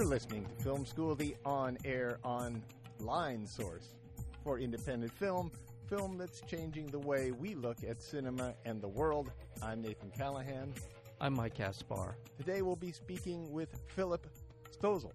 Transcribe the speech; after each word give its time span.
You're 0.00 0.08
listening 0.08 0.46
to 0.46 0.64
Film 0.64 0.86
School, 0.86 1.14
the 1.14 1.36
on 1.44 1.76
air, 1.84 2.20
online 2.24 3.46
source 3.46 3.96
for 4.42 4.58
independent 4.58 5.12
film, 5.12 5.52
film 5.90 6.16
that's 6.16 6.40
changing 6.40 6.86
the 6.86 6.98
way 6.98 7.32
we 7.32 7.54
look 7.54 7.84
at 7.86 8.00
cinema 8.00 8.54
and 8.64 8.80
the 8.80 8.88
world. 8.88 9.30
I'm 9.62 9.82
Nathan 9.82 10.10
Callahan. 10.16 10.72
I'm 11.20 11.34
Mike 11.34 11.52
Caspar. 11.52 12.16
Today 12.38 12.62
we'll 12.62 12.76
be 12.76 12.92
speaking 12.92 13.52
with 13.52 13.78
Philip 13.88 14.26
Stölzl, 14.74 15.12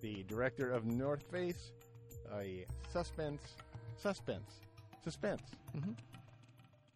the 0.00 0.24
director 0.26 0.70
of 0.70 0.86
North 0.86 1.30
Face, 1.30 1.72
a 2.34 2.64
suspense, 2.90 3.42
suspense, 3.98 4.62
suspense, 5.04 5.42
mm-hmm. 5.76 5.92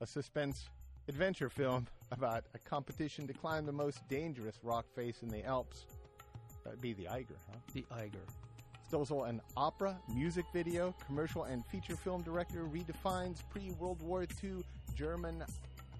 a 0.00 0.06
suspense 0.06 0.70
adventure 1.06 1.50
film 1.50 1.86
about 2.12 2.44
a 2.54 2.58
competition 2.58 3.26
to 3.26 3.34
climb 3.34 3.66
the 3.66 3.72
most 3.72 4.08
dangerous 4.08 4.58
rock 4.62 4.86
face 4.94 5.22
in 5.22 5.28
the 5.28 5.44
Alps. 5.44 5.84
That'd 6.70 6.82
be 6.82 6.92
the 6.92 7.08
Eiger, 7.08 7.34
huh? 7.50 7.56
The 7.74 7.84
Eiger. 7.90 8.20
Stölzl, 8.88 9.28
an 9.28 9.40
opera, 9.56 9.98
music 10.14 10.44
video, 10.52 10.94
commercial, 11.04 11.42
and 11.42 11.66
feature 11.66 11.96
film 11.96 12.22
director, 12.22 12.64
redefines 12.72 13.38
pre 13.50 13.72
World 13.72 14.00
War 14.02 14.24
II 14.44 14.62
German 14.94 15.42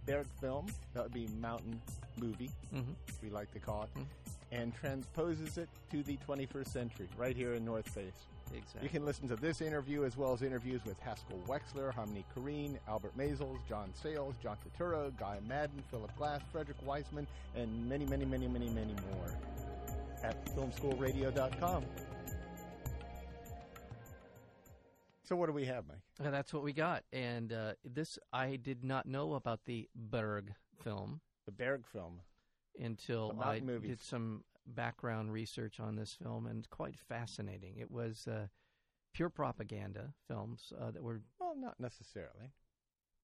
Bergfilm, 0.06 0.70
that 0.94 1.02
would 1.02 1.12
be 1.12 1.26
mountain 1.40 1.82
movie, 2.18 2.50
mm-hmm. 2.72 2.92
we 3.20 3.30
like 3.30 3.50
to 3.52 3.58
call 3.58 3.82
it, 3.82 3.90
mm-hmm. 3.98 4.02
and 4.52 4.72
transposes 4.72 5.58
it 5.58 5.68
to 5.90 6.04
the 6.04 6.16
21st 6.28 6.68
century, 6.68 7.08
right 7.18 7.34
here 7.34 7.54
in 7.54 7.64
North 7.64 7.88
Face. 7.88 8.26
Exactly. 8.54 8.82
You 8.82 8.88
can 8.88 9.04
listen 9.04 9.26
to 9.26 9.36
this 9.36 9.60
interview 9.60 10.04
as 10.04 10.16
well 10.16 10.32
as 10.32 10.42
interviews 10.42 10.82
with 10.84 11.00
Haskell 11.00 11.40
Wexler, 11.48 11.92
Harmony 11.92 12.24
Korine, 12.36 12.78
Albert 12.88 13.18
Maysles, 13.18 13.58
John 13.68 13.92
Sayles, 14.00 14.34
John 14.40 14.56
Turturro, 14.78 15.16
Guy 15.18 15.38
Maddin, 15.48 15.82
Philip 15.90 16.16
Glass, 16.16 16.42
Frederick 16.52 16.78
Wiseman, 16.84 17.26
and 17.56 17.88
many, 17.88 18.06
many, 18.06 18.24
many, 18.24 18.46
many, 18.46 18.68
many 18.70 18.94
more 19.12 19.30
at 20.22 20.44
filmschoolradio.com. 20.54 21.84
So 25.24 25.36
what 25.36 25.46
do 25.46 25.52
we 25.52 25.66
have, 25.66 25.84
Mike? 25.86 25.98
Uh, 26.24 26.30
that's 26.30 26.52
what 26.52 26.64
we 26.64 26.72
got. 26.72 27.04
And 27.12 27.52
uh, 27.52 27.74
this, 27.84 28.18
I 28.32 28.56
did 28.56 28.84
not 28.84 29.06
know 29.06 29.34
about 29.34 29.60
the 29.64 29.88
Berg 29.94 30.52
film. 30.82 31.20
The 31.46 31.52
Berg 31.52 31.86
film. 31.86 32.20
Until 32.80 33.38
I 33.40 33.60
movies. 33.60 33.90
did 33.90 34.02
some 34.02 34.42
background 34.66 35.32
research 35.32 35.78
on 35.78 35.96
this 35.96 36.14
film, 36.20 36.46
and 36.46 36.68
quite 36.70 36.96
fascinating. 36.98 37.76
It 37.78 37.90
was 37.90 38.26
uh, 38.26 38.46
pure 39.12 39.28
propaganda 39.28 40.14
films 40.26 40.72
uh, 40.80 40.90
that 40.90 41.02
were. 41.02 41.20
Well, 41.38 41.54
not 41.56 41.78
necessarily. 41.78 42.52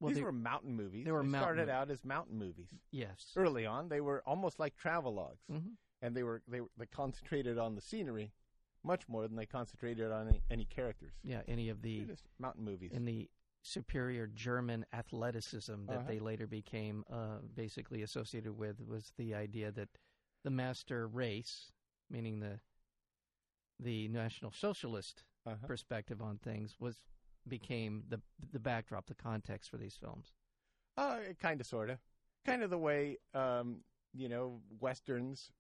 Well, 0.00 0.10
These 0.10 0.18
they, 0.18 0.24
were 0.24 0.32
mountain 0.32 0.76
movies. 0.76 1.06
They 1.06 1.12
were 1.12 1.22
they 1.22 1.38
started 1.38 1.68
out 1.68 1.90
as 1.90 2.04
mountain 2.04 2.38
movies. 2.38 2.68
Yes. 2.90 3.32
Early 3.34 3.64
on, 3.64 3.88
they 3.88 4.00
were 4.00 4.22
almost 4.26 4.60
like 4.60 4.74
travelogues, 4.76 5.40
mm-hmm. 5.50 5.70
And 6.02 6.16
they 6.16 6.22
were 6.22 6.42
they 6.48 6.60
were 6.60 6.70
they 6.78 6.86
concentrated 6.86 7.58
on 7.58 7.74
the 7.74 7.80
scenery 7.80 8.32
much 8.86 9.08
more 9.08 9.26
than 9.26 9.36
they 9.36 9.46
concentrated 9.46 10.12
on 10.12 10.28
any, 10.28 10.42
any 10.50 10.64
characters. 10.64 11.12
Yeah, 11.24 11.40
any 11.48 11.68
of 11.68 11.82
the 11.82 12.06
mountain 12.38 12.64
movies. 12.64 12.92
In 12.92 13.04
the 13.04 13.28
superior 13.62 14.28
German 14.28 14.86
athleticism 14.92 15.86
that 15.88 15.96
uh-huh. 15.96 16.04
they 16.06 16.20
later 16.20 16.46
became 16.46 17.04
uh, 17.12 17.38
basically 17.54 18.02
associated 18.02 18.56
with 18.56 18.80
was 18.86 19.12
the 19.18 19.34
idea 19.34 19.72
that 19.72 19.88
the 20.44 20.50
master 20.50 21.08
race, 21.08 21.72
meaning 22.08 22.40
the 22.40 22.60
the 23.80 24.08
National 24.08 24.52
Socialist 24.52 25.24
uh-huh. 25.46 25.66
perspective 25.66 26.22
on 26.22 26.38
things, 26.38 26.76
was 26.78 27.02
became 27.48 28.04
the 28.08 28.20
the 28.52 28.60
backdrop, 28.60 29.06
the 29.06 29.14
context 29.14 29.68
for 29.68 29.76
these 29.76 29.96
films. 29.96 30.32
Uh, 30.96 31.18
kind 31.42 31.60
of, 31.60 31.66
sort 31.66 31.90
of, 31.90 31.98
kind 32.46 32.62
of 32.62 32.70
the 32.70 32.78
way 32.78 33.18
um, 33.34 33.78
you 34.14 34.28
know 34.28 34.60
westerns 34.80 35.50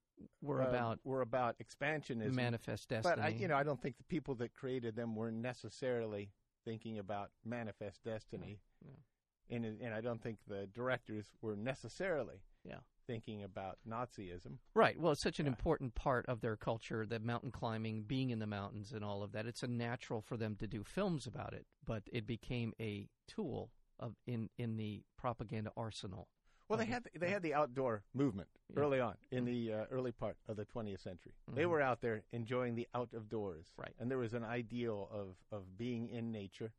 were 0.42 0.62
uh, 0.62 0.68
about 0.68 0.98
were 1.04 1.22
about 1.22 1.56
expansionism, 1.58 2.34
manifest 2.34 2.88
destiny. 2.88 3.14
But 3.16 3.22
I, 3.22 3.28
you 3.28 3.48
know, 3.48 3.56
I 3.56 3.62
don't 3.62 3.80
think 3.80 3.96
the 3.98 4.04
people 4.04 4.34
that 4.36 4.54
created 4.54 4.96
them 4.96 5.14
were 5.14 5.30
necessarily 5.30 6.30
thinking 6.64 6.98
about 6.98 7.30
manifest 7.44 8.02
destiny, 8.04 8.60
no, 8.84 8.90
no. 8.90 9.56
and 9.56 9.80
and 9.80 9.94
I 9.94 10.00
don't 10.00 10.22
think 10.22 10.38
the 10.46 10.68
directors 10.74 11.26
were 11.42 11.56
necessarily 11.56 12.42
yeah 12.64 12.78
thinking 13.06 13.44
about 13.44 13.78
Nazism. 13.88 14.58
Right. 14.74 14.98
Well, 14.98 15.12
it's 15.12 15.22
such 15.22 15.38
an 15.38 15.46
yeah. 15.46 15.50
important 15.52 15.94
part 15.94 16.26
of 16.26 16.40
their 16.40 16.56
culture, 16.56 17.06
that 17.06 17.22
mountain 17.22 17.52
climbing, 17.52 18.02
being 18.02 18.30
in 18.30 18.40
the 18.40 18.46
mountains, 18.46 18.92
and 18.92 19.04
all 19.04 19.22
of 19.22 19.32
that. 19.32 19.46
It's 19.46 19.62
a 19.62 19.68
natural 19.68 20.20
for 20.20 20.36
them 20.36 20.56
to 20.56 20.66
do 20.66 20.82
films 20.82 21.26
about 21.26 21.52
it, 21.52 21.66
but 21.84 22.02
it 22.12 22.26
became 22.26 22.72
a 22.80 23.08
tool 23.28 23.70
of 23.98 24.14
in 24.26 24.50
in 24.58 24.76
the 24.76 25.02
propaganda 25.16 25.70
arsenal. 25.76 26.28
Well, 26.68 26.78
they 26.78 26.86
had 26.86 27.04
the, 27.04 27.18
they 27.18 27.30
had 27.30 27.42
the 27.42 27.54
outdoor 27.54 28.02
movement 28.12 28.48
yeah. 28.74 28.80
early 28.80 29.00
on 29.00 29.14
in 29.30 29.44
the 29.44 29.72
uh, 29.72 29.84
early 29.90 30.12
part 30.12 30.36
of 30.48 30.56
the 30.56 30.64
20th 30.64 31.00
century. 31.00 31.32
Mm-hmm. 31.48 31.58
They 31.58 31.66
were 31.66 31.80
out 31.80 32.00
there 32.00 32.22
enjoying 32.32 32.74
the 32.74 32.88
out 32.94 33.10
of 33.14 33.28
doors, 33.28 33.66
right? 33.76 33.94
And 34.00 34.10
there 34.10 34.18
was 34.18 34.34
an 34.34 34.44
ideal 34.44 35.08
of 35.12 35.36
of 35.52 35.78
being 35.78 36.08
in 36.08 36.32
nature, 36.32 36.72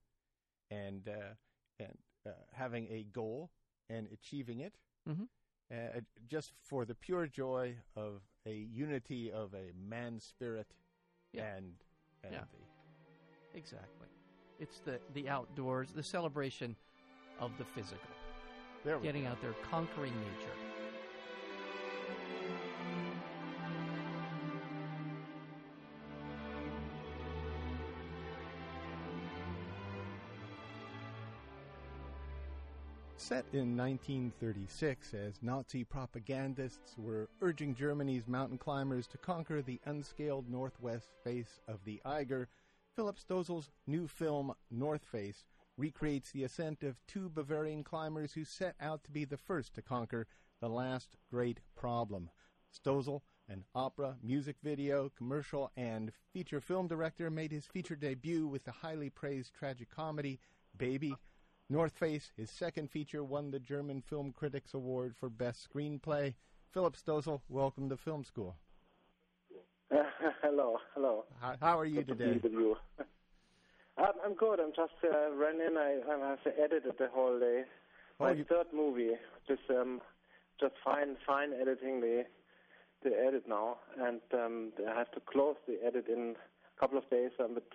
and 0.69 1.07
uh, 1.07 1.33
and 1.79 1.97
uh, 2.25 2.31
having 2.51 2.87
a 2.91 3.05
goal 3.13 3.49
and 3.89 4.07
achieving 4.11 4.59
it. 4.59 4.73
Mm-hmm 5.07 5.23
uh, 5.71 5.99
just 6.27 6.53
for 6.61 6.85
the 6.85 6.95
pure 6.95 7.27
joy 7.27 7.75
of 7.95 8.21
a 8.45 8.53
unity 8.53 9.31
of 9.31 9.53
a 9.53 9.71
man 9.89 10.19
spirit 10.19 10.67
yeah. 11.33 11.55
and 11.55 11.73
and 12.23 12.33
yeah. 12.33 12.39
the 12.51 13.57
exactly 13.57 14.07
it's 14.59 14.79
the 14.79 14.99
the 15.13 15.27
outdoors 15.27 15.89
the 15.93 16.03
celebration 16.03 16.75
of 17.39 17.51
the 17.57 17.65
physical 17.65 18.09
getting 19.01 19.23
go. 19.23 19.29
out 19.29 19.41
there 19.41 19.53
conquering 19.69 20.13
nature 20.13 20.53
Set 33.27 33.43
in 33.51 33.75
1936, 33.75 35.13
as 35.13 35.33
Nazi 35.41 35.83
propagandists 35.83 36.95
were 36.97 37.27
urging 37.41 37.75
Germany's 37.75 38.25
mountain 38.25 38.57
climbers 38.57 39.05
to 39.07 39.17
conquer 39.17 39.61
the 39.61 39.81
unscaled 39.83 40.49
northwest 40.49 41.09
face 41.25 41.59
of 41.67 41.83
the 41.83 41.99
Eiger, 42.05 42.47
Philip 42.95 43.17
Stölzl's 43.19 43.69
new 43.85 44.07
film, 44.07 44.53
North 44.71 45.03
Face, 45.03 45.43
recreates 45.77 46.31
the 46.31 46.43
ascent 46.43 46.83
of 46.83 46.99
two 47.07 47.29
Bavarian 47.29 47.83
climbers 47.83 48.33
who 48.33 48.43
set 48.43 48.75
out 48.81 49.03
to 49.03 49.11
be 49.11 49.25
the 49.25 49.37
first 49.37 49.73
to 49.75 49.81
conquer 49.81 50.27
the 50.59 50.69
last 50.69 51.15
great 51.29 51.59
problem. 51.75 52.29
Stölzl, 52.73 53.21
an 53.47 53.63
opera, 53.73 54.17
music 54.21 54.57
video, 54.61 55.11
commercial, 55.15 55.71
and 55.77 56.11
feature 56.33 56.59
film 56.59 56.87
director, 56.87 57.29
made 57.29 57.51
his 57.51 57.65
feature 57.65 57.95
debut 57.95 58.47
with 58.47 58.63
the 58.65 58.71
highly 58.71 59.09
praised 59.09 59.53
tragic 59.53 59.89
comedy 59.89 60.39
Baby 60.77 61.15
North 61.69 61.97
Face, 61.97 62.31
his 62.37 62.49
second 62.49 62.89
feature, 62.89 63.23
won 63.23 63.51
the 63.51 63.59
German 63.59 64.01
Film 64.01 64.31
Critics 64.31 64.73
Award 64.73 65.15
for 65.17 65.29
Best 65.29 65.67
Screenplay. 65.67 66.33
Philip 66.71 66.95
Stölzl, 66.95 67.41
welcome 67.49 67.89
to 67.89 67.97
Film 67.97 68.23
School. 68.23 68.55
Uh, 69.91 70.03
hello, 70.41 70.77
hello. 70.93 71.25
How, 71.41 71.55
how 71.61 71.79
are 71.79 71.85
you 71.85 72.03
good 72.03 72.17
today? 72.19 72.39
To 72.39 72.75
you. 73.97 74.05
I'm, 74.23 74.35
good. 74.35 74.59
I'm 74.59 74.71
just 74.75 74.93
uh, 75.03 75.31
running. 75.31 75.77
I, 75.77 75.99
I 76.09 76.29
have 76.29 76.39
edited 76.45 76.93
the 76.97 77.09
whole 77.13 77.39
day. 77.39 77.63
Oh, 78.19 78.25
My 78.25 78.31
you... 78.31 78.45
third 78.45 78.67
movie. 78.73 79.11
Just 79.47 79.61
um, 79.69 80.01
just 80.59 80.73
fine, 80.83 81.17
fine 81.25 81.53
editing 81.53 82.01
the 82.01 82.25
the 83.03 83.11
edit 83.11 83.43
now, 83.47 83.77
and 83.99 84.21
um, 84.33 84.71
I 84.89 84.97
have 84.97 85.11
to 85.11 85.19
close 85.31 85.55
the 85.67 85.77
edit 85.85 86.07
in 86.07 86.35
a 86.35 86.79
couple 86.79 86.97
of 86.97 87.07
days. 87.09 87.29
I'm 87.39 87.51
a 87.51 87.53
bit 87.55 87.73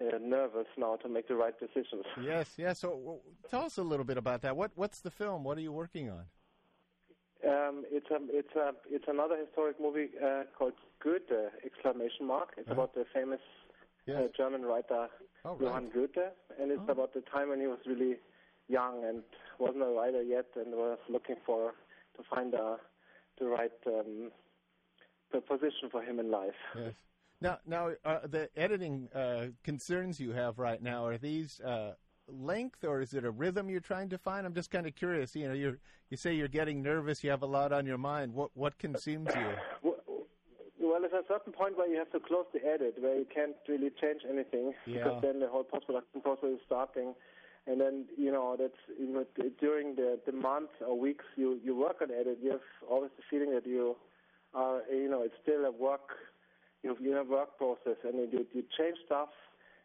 uh, 0.00 0.18
nervous 0.20 0.66
now 0.76 0.96
to 0.96 1.08
make 1.08 1.28
the 1.28 1.36
right 1.36 1.54
decisions. 1.58 2.04
Yes, 2.22 2.50
yes. 2.56 2.80
So 2.80 2.98
well, 3.02 3.20
tell 3.50 3.62
us 3.62 3.78
a 3.78 3.82
little 3.82 4.04
bit 4.04 4.18
about 4.18 4.42
that. 4.42 4.56
What 4.56 4.72
what's 4.74 5.00
the 5.00 5.10
film? 5.10 5.44
What 5.44 5.56
are 5.58 5.62
you 5.62 5.72
working 5.72 6.10
on? 6.10 6.24
Um, 7.46 7.84
it's 7.90 8.10
a 8.10 8.18
it's 8.28 8.54
a 8.56 8.72
it's 8.90 9.04
another 9.08 9.36
historic 9.36 9.80
movie 9.80 10.08
uh, 10.22 10.44
called 10.56 10.74
Goethe! 11.02 11.50
Exclamation 11.64 12.26
mark. 12.26 12.50
It's 12.56 12.68
uh-huh. 12.68 12.80
about 12.80 12.94
the 12.94 13.04
famous 13.14 13.40
yes. 14.06 14.16
uh, 14.16 14.28
German 14.36 14.62
writer 14.62 15.08
oh, 15.44 15.50
right. 15.50 15.60
Johann 15.60 15.90
Goethe, 15.92 16.32
and 16.60 16.70
it's 16.70 16.82
oh. 16.88 16.92
about 16.92 17.14
the 17.14 17.22
time 17.22 17.50
when 17.50 17.60
he 17.60 17.66
was 17.66 17.78
really 17.86 18.16
young 18.68 19.04
and 19.04 19.22
wasn't 19.58 19.82
a 19.82 19.86
writer 19.86 20.22
yet, 20.22 20.46
and 20.56 20.74
was 20.74 20.98
looking 21.08 21.36
for 21.44 21.72
to 22.16 22.22
find 22.28 22.54
a 22.54 22.76
the 23.38 23.46
right 23.46 23.70
um, 23.86 24.30
position 25.46 25.90
for 25.90 26.02
him 26.02 26.18
in 26.18 26.30
life. 26.30 26.54
Yes. 26.74 26.94
Now, 27.40 27.58
now 27.66 27.90
uh, 28.04 28.20
the 28.26 28.48
editing 28.56 29.08
uh, 29.14 29.48
concerns 29.62 30.18
you 30.18 30.32
have 30.32 30.58
right 30.58 30.82
now 30.82 31.04
are 31.04 31.18
these 31.18 31.60
uh, 31.60 31.92
length 32.28 32.84
or 32.84 33.00
is 33.00 33.12
it 33.12 33.24
a 33.24 33.30
rhythm 33.30 33.68
you're 33.68 33.80
trying 33.80 34.08
to 34.10 34.18
find? 34.18 34.46
I'm 34.46 34.54
just 34.54 34.70
kind 34.70 34.86
of 34.86 34.94
curious. 34.94 35.36
You 35.36 35.48
know, 35.48 35.54
you 35.54 35.76
you 36.08 36.16
say 36.16 36.34
you're 36.34 36.48
getting 36.48 36.82
nervous, 36.82 37.22
you 37.22 37.30
have 37.30 37.42
a 37.42 37.46
lot 37.46 37.72
on 37.72 37.84
your 37.84 37.98
mind. 37.98 38.32
What 38.32 38.50
what 38.54 38.78
consumes 38.78 39.28
you? 39.34 39.92
Well, 40.96 41.04
there's 41.04 41.24
a 41.24 41.28
certain 41.28 41.52
point 41.52 41.76
where 41.76 41.86
you 41.86 41.98
have 41.98 42.10
to 42.12 42.20
close 42.20 42.46
the 42.54 42.64
edit, 42.64 42.96
where 42.98 43.18
you 43.18 43.26
can't 43.28 43.52
really 43.68 43.92
change 44.00 44.22
anything 44.24 44.72
yeah. 44.86 45.04
because 45.04 45.20
then 45.20 45.40
the 45.40 45.46
whole 45.46 45.62
post-production 45.62 46.22
process 46.22 46.56
is 46.56 46.60
starting. 46.64 47.12
And 47.66 47.78
then 47.78 48.06
you 48.16 48.32
know 48.32 48.56
that's 48.58 48.80
you 48.98 49.12
know, 49.12 49.26
during 49.60 49.96
the 49.96 50.18
the 50.24 50.32
months 50.32 50.72
or 50.80 50.98
weeks 50.98 51.26
you 51.36 51.60
you 51.62 51.76
work 51.76 52.00
on 52.00 52.08
edit, 52.10 52.38
you 52.40 52.52
have 52.52 52.64
always 52.88 53.10
the 53.18 53.24
feeling 53.28 53.52
that 53.52 53.66
you 53.66 53.96
are 54.54 54.80
you 54.90 55.10
know 55.10 55.20
it's 55.20 55.34
still 55.42 55.66
a 55.66 55.70
work 55.70 56.16
you 56.82 56.88
know, 56.88 56.96
you 56.98 57.12
have 57.12 57.28
work 57.28 57.58
process 57.58 58.00
and 58.02 58.14
you 58.32 58.46
you 58.54 58.64
change 58.78 58.96
stuff 59.04 59.28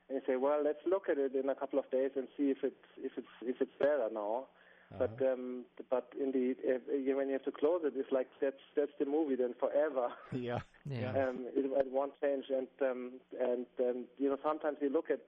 and 0.07 0.15
you 0.15 0.21
say, 0.25 0.37
well, 0.37 0.63
let's 0.63 0.79
look 0.87 1.09
at 1.09 1.17
it 1.17 1.35
in 1.35 1.49
a 1.49 1.55
couple 1.55 1.77
of 1.77 1.91
days 1.91 2.11
and 2.15 2.29
see 2.37 2.51
if 2.55 2.63
it's 2.63 2.87
if 2.97 3.11
it's 3.17 3.35
if 3.41 3.59
it's 3.59 3.75
better 3.79 4.07
now. 4.13 4.45
Uh-huh. 4.93 5.07
But 5.07 5.25
um, 5.25 5.65
but 5.89 6.09
indeed, 6.19 6.57
the 6.63 6.75
if, 6.75 7.15
when 7.15 7.27
you 7.27 7.33
have 7.33 7.45
to 7.45 7.51
close 7.51 7.81
it, 7.83 7.93
it's 7.95 8.11
like 8.11 8.27
that's 8.41 8.61
that's 8.75 8.91
the 8.99 9.05
movie 9.05 9.35
then 9.35 9.53
forever. 9.59 10.09
Yeah. 10.33 10.59
Yeah. 10.89 11.11
um, 11.11 11.45
it, 11.55 11.65
it 11.65 11.91
won't 11.91 12.13
change. 12.21 12.45
And 12.49 12.67
um, 12.81 13.11
and 13.39 13.65
um, 13.79 14.05
you 14.17 14.29
know 14.29 14.37
sometimes 14.43 14.77
you 14.81 14.89
look 14.89 15.09
at 15.11 15.21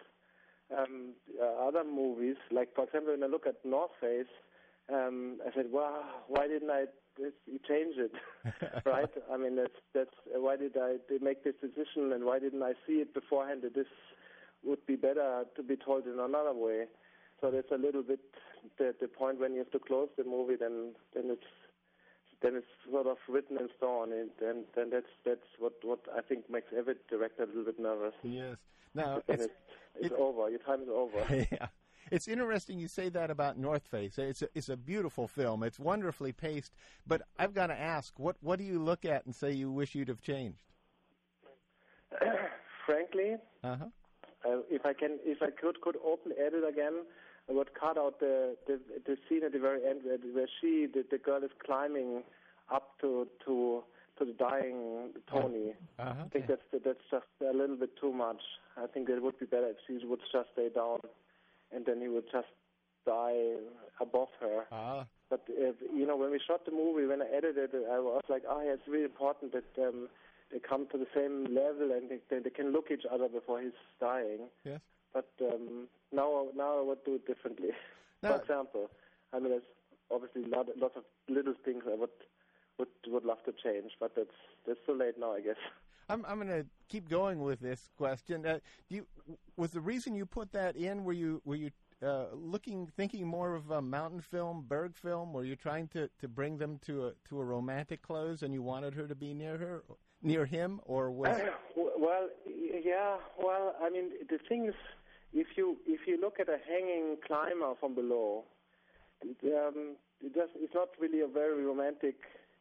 um, 0.75 1.13
uh, 1.39 1.67
other 1.67 1.83
movies, 1.83 2.37
like 2.51 2.73
for 2.75 2.85
example 2.85 3.13
when 3.13 3.23
I 3.23 3.27
look 3.27 3.45
at 3.47 3.63
North 3.63 3.91
Face, 4.01 4.31
um, 4.91 5.39
I 5.47 5.53
said, 5.55 5.67
wow, 5.71 6.03
why 6.27 6.47
didn't 6.47 6.71
I 6.71 6.85
this, 7.17 7.33
you 7.45 7.59
change 7.67 7.95
it, 7.97 8.11
right? 8.85 9.09
I 9.31 9.37
mean 9.37 9.55
that's 9.55 9.79
that's 9.93 10.17
uh, 10.35 10.41
why 10.41 10.57
did 10.57 10.75
I 10.75 10.97
make 11.21 11.43
this 11.43 11.55
decision 11.61 12.11
and 12.11 12.25
why 12.25 12.39
didn't 12.39 12.63
I 12.63 12.73
see 12.87 12.93
it 12.93 13.13
beforehand 13.13 13.61
that 13.61 13.75
this 13.75 13.87
would 14.63 14.85
be 14.85 14.95
better 14.95 15.43
to 15.55 15.63
be 15.63 15.75
told 15.77 16.05
in 16.07 16.19
another 16.19 16.53
way. 16.53 16.85
So 17.41 17.51
that's 17.51 17.71
a 17.71 17.77
little 17.77 18.03
bit 18.03 18.21
the 18.77 18.93
the 18.99 19.07
point 19.07 19.39
when 19.39 19.53
you 19.53 19.59
have 19.59 19.71
to 19.71 19.79
close 19.79 20.09
the 20.17 20.23
movie, 20.23 20.55
then 20.55 20.93
then 21.13 21.25
it's 21.29 21.43
then 22.41 22.55
it's 22.55 22.67
sort 22.91 23.07
of 23.07 23.17
written 23.29 23.57
in 23.57 23.69
stone, 23.77 24.11
and 24.11 24.29
then 24.39 24.65
then 24.75 24.89
that's 24.89 25.05
that's 25.25 25.47
what 25.59 25.73
what 25.83 25.99
I 26.15 26.21
think 26.21 26.49
makes 26.49 26.67
every 26.75 26.95
director 27.09 27.43
a 27.43 27.47
little 27.47 27.63
bit 27.65 27.79
nervous. 27.79 28.13
Yes. 28.23 28.57
Now 28.93 29.21
it's 29.27 29.43
it's, 29.43 29.53
it's 29.95 30.05
it- 30.13 30.19
over. 30.19 30.49
Your 30.49 30.59
time 30.59 30.81
is 30.81 30.89
over. 30.89 31.47
yeah. 31.51 31.67
It's 32.11 32.27
interesting 32.27 32.79
you 32.79 32.89
say 32.89 33.07
that 33.09 33.31
about 33.31 33.57
North 33.57 33.87
Face. 33.87 34.17
It's 34.17 34.41
a, 34.41 34.49
it's 34.53 34.67
a 34.69 34.75
beautiful 34.75 35.25
film. 35.27 35.63
It's 35.63 35.79
wonderfully 35.79 36.33
paced. 36.33 36.73
But 37.07 37.21
I've 37.39 37.53
got 37.53 37.67
to 37.67 37.79
ask, 37.79 38.19
what 38.19 38.35
what 38.41 38.59
do 38.59 38.65
you 38.65 38.77
look 38.79 39.05
at 39.05 39.25
and 39.25 39.33
say 39.33 39.51
you 39.53 39.71
wish 39.71 39.95
you'd 39.95 40.09
have 40.09 40.21
changed? 40.21 40.65
Frankly, 42.85 43.37
Uh 43.63 43.75
huh. 43.77 43.85
Uh, 44.45 44.59
if 44.69 44.85
I 44.85 44.93
can, 44.93 45.19
if 45.23 45.41
I 45.41 45.49
could 45.51 45.81
could 45.81 45.97
open 46.05 46.33
edit 46.37 46.63
again, 46.67 47.03
I 47.49 47.53
would 47.53 47.73
cut 47.73 47.97
out 47.97 48.19
the 48.19 48.55
the, 48.67 48.79
the 49.05 49.17
scene 49.27 49.43
at 49.43 49.53
the 49.53 49.59
very 49.59 49.85
end 49.85 50.01
where, 50.03 50.17
where 50.17 50.47
she 50.59 50.87
the, 50.91 51.03
the 51.09 51.17
girl 51.17 51.43
is 51.43 51.51
climbing 51.65 52.23
up 52.73 52.99
to 53.01 53.27
to 53.45 53.83
to 54.17 54.25
the 54.25 54.33
dying 54.33 55.11
Tony. 55.31 55.73
Uh 55.99 56.03
huh. 56.05 56.13
I 56.25 56.29
think 56.29 56.47
that's 56.47 56.61
that's 56.71 57.05
just 57.11 57.25
a 57.41 57.55
little 57.55 57.77
bit 57.77 57.91
too 57.99 58.13
much. 58.13 58.41
I 58.77 58.87
think 58.87 59.09
it 59.09 59.21
would 59.21 59.39
be 59.39 59.45
better 59.45 59.69
if 59.69 59.77
she 59.87 60.05
would 60.05 60.19
just 60.31 60.49
stay 60.53 60.69
down, 60.69 60.99
and 61.71 61.85
then 61.85 62.01
he 62.01 62.07
would 62.07 62.25
just 62.31 62.47
die 63.05 63.55
above 63.99 64.29
her. 64.39 64.65
Ah. 64.71 65.05
But 65.29 65.47
uh, 65.49 65.71
you 65.93 66.05
know, 66.05 66.15
when 66.15 66.31
we 66.31 66.39
shot 66.45 66.65
the 66.65 66.71
movie, 66.71 67.05
when 67.07 67.21
I 67.21 67.25
edited 67.35 67.73
it, 67.73 67.85
I 67.91 67.99
was 67.99 68.21
like, 68.29 68.43
oh, 68.47 68.61
yeah, 68.63 68.73
it's 68.73 68.87
really 68.87 69.05
important 69.05 69.53
that 69.53 69.81
um, 69.81 70.07
they 70.53 70.59
come 70.59 70.87
to 70.91 70.97
the 70.97 71.07
same 71.15 71.45
level 71.53 71.91
and 71.91 72.09
they, 72.09 72.19
they, 72.29 72.39
they 72.39 72.49
can 72.49 72.71
look 72.71 72.85
each 72.91 73.03
other 73.11 73.27
before 73.27 73.59
he's 73.61 73.71
dying. 73.99 74.47
Yes. 74.63 74.79
But 75.13 75.29
um, 75.41 75.87
now, 76.11 76.45
now 76.55 76.79
I 76.79 76.83
would 76.83 77.03
do 77.03 77.15
it 77.15 77.27
differently. 77.27 77.69
Now- 78.23 78.37
For 78.37 78.41
example, 78.43 78.89
I 79.33 79.39
mean, 79.39 79.49
there's 79.49 79.63
obviously 80.11 80.45
lot, 80.45 80.67
lots 80.79 80.95
of 80.95 81.03
little 81.27 81.55
things 81.65 81.83
I 81.91 81.95
would 81.95 82.09
would 82.79 82.87
would 83.07 83.23
love 83.25 83.37
to 83.45 83.51
change, 83.63 83.91
but 83.99 84.13
that's 84.15 84.37
that's 84.65 84.79
too 84.85 84.95
late 84.97 85.15
now, 85.19 85.33
I 85.33 85.41
guess. 85.41 85.57
I'm 86.09 86.23
I'm 86.27 86.37
going 86.37 86.47
to 86.47 86.65
keep 86.89 87.09
going 87.09 87.41
with 87.41 87.59
this 87.59 87.89
question. 87.97 88.45
Uh, 88.45 88.59
do 88.89 88.95
you 88.95 89.05
was 89.57 89.71
the 89.71 89.81
reason 89.81 90.15
you 90.15 90.25
put 90.25 90.51
that 90.53 90.75
in? 90.75 91.03
Were 91.03 91.13
you 91.13 91.41
were 91.45 91.55
you 91.55 91.71
uh, 92.01 92.25
looking 92.33 92.87
thinking 92.97 93.27
more 93.27 93.55
of 93.55 93.71
a 93.71 93.81
mountain 93.81 94.21
film, 94.21 94.65
Berg 94.67 94.95
film? 94.95 95.33
Were 95.33 95.43
you 95.43 95.55
trying 95.55 95.87
to, 95.89 96.09
to 96.19 96.27
bring 96.27 96.57
them 96.57 96.79
to 96.85 97.07
a 97.07 97.11
to 97.29 97.39
a 97.39 97.43
romantic 97.43 98.01
close, 98.01 98.41
and 98.41 98.53
you 98.53 98.61
wanted 98.61 98.93
her 98.95 99.07
to 99.07 99.15
be 99.15 99.33
near 99.33 99.57
her, 99.57 99.83
near 100.23 100.45
him, 100.45 100.79
or 100.85 101.11
was 101.11 101.37
well, 101.75 102.29
yeah. 102.83 103.17
Well, 103.37 103.75
I 103.81 103.89
mean, 103.89 104.11
the 104.29 104.39
thing 104.49 104.65
is, 104.65 104.75
if 105.33 105.47
you 105.55 105.77
if 105.85 106.01
you 106.07 106.19
look 106.19 106.39
at 106.39 106.49
a 106.49 106.57
hanging 106.67 107.17
climber 107.27 107.73
from 107.79 107.93
below, 107.95 108.45
it, 109.21 109.37
um, 109.43 109.95
it 110.23 110.33
does, 110.33 110.49
it's 110.55 110.73
not 110.73 110.89
really 110.99 111.21
a 111.21 111.27
very 111.27 111.63
romantic 111.63 112.15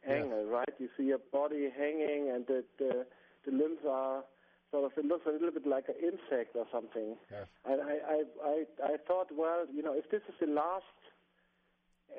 Yes. 0.05 0.21
angle, 0.21 0.45
right? 0.47 0.67
You 0.79 0.89
see 0.97 1.11
a 1.11 1.17
body 1.31 1.69
hanging, 1.77 2.29
and 2.33 2.45
the, 2.45 2.65
the 2.77 3.05
the 3.45 3.51
limbs 3.51 3.79
are 3.87 4.23
sort 4.69 4.91
of. 4.91 4.97
It 4.97 5.05
looks 5.05 5.25
a 5.25 5.31
little 5.31 5.51
bit 5.51 5.65
like 5.65 5.85
an 5.87 5.95
insect 5.95 6.55
or 6.55 6.65
something. 6.73 7.15
Yes. 7.31 7.47
And 7.65 7.81
I, 7.81 7.93
I 8.15 8.23
I 8.43 8.63
I 8.83 8.97
thought, 9.07 9.27
well, 9.33 9.65
you 9.73 9.81
know, 9.81 9.93
if 9.93 10.11
this 10.11 10.21
is 10.27 10.35
the 10.41 10.47
last 10.47 10.83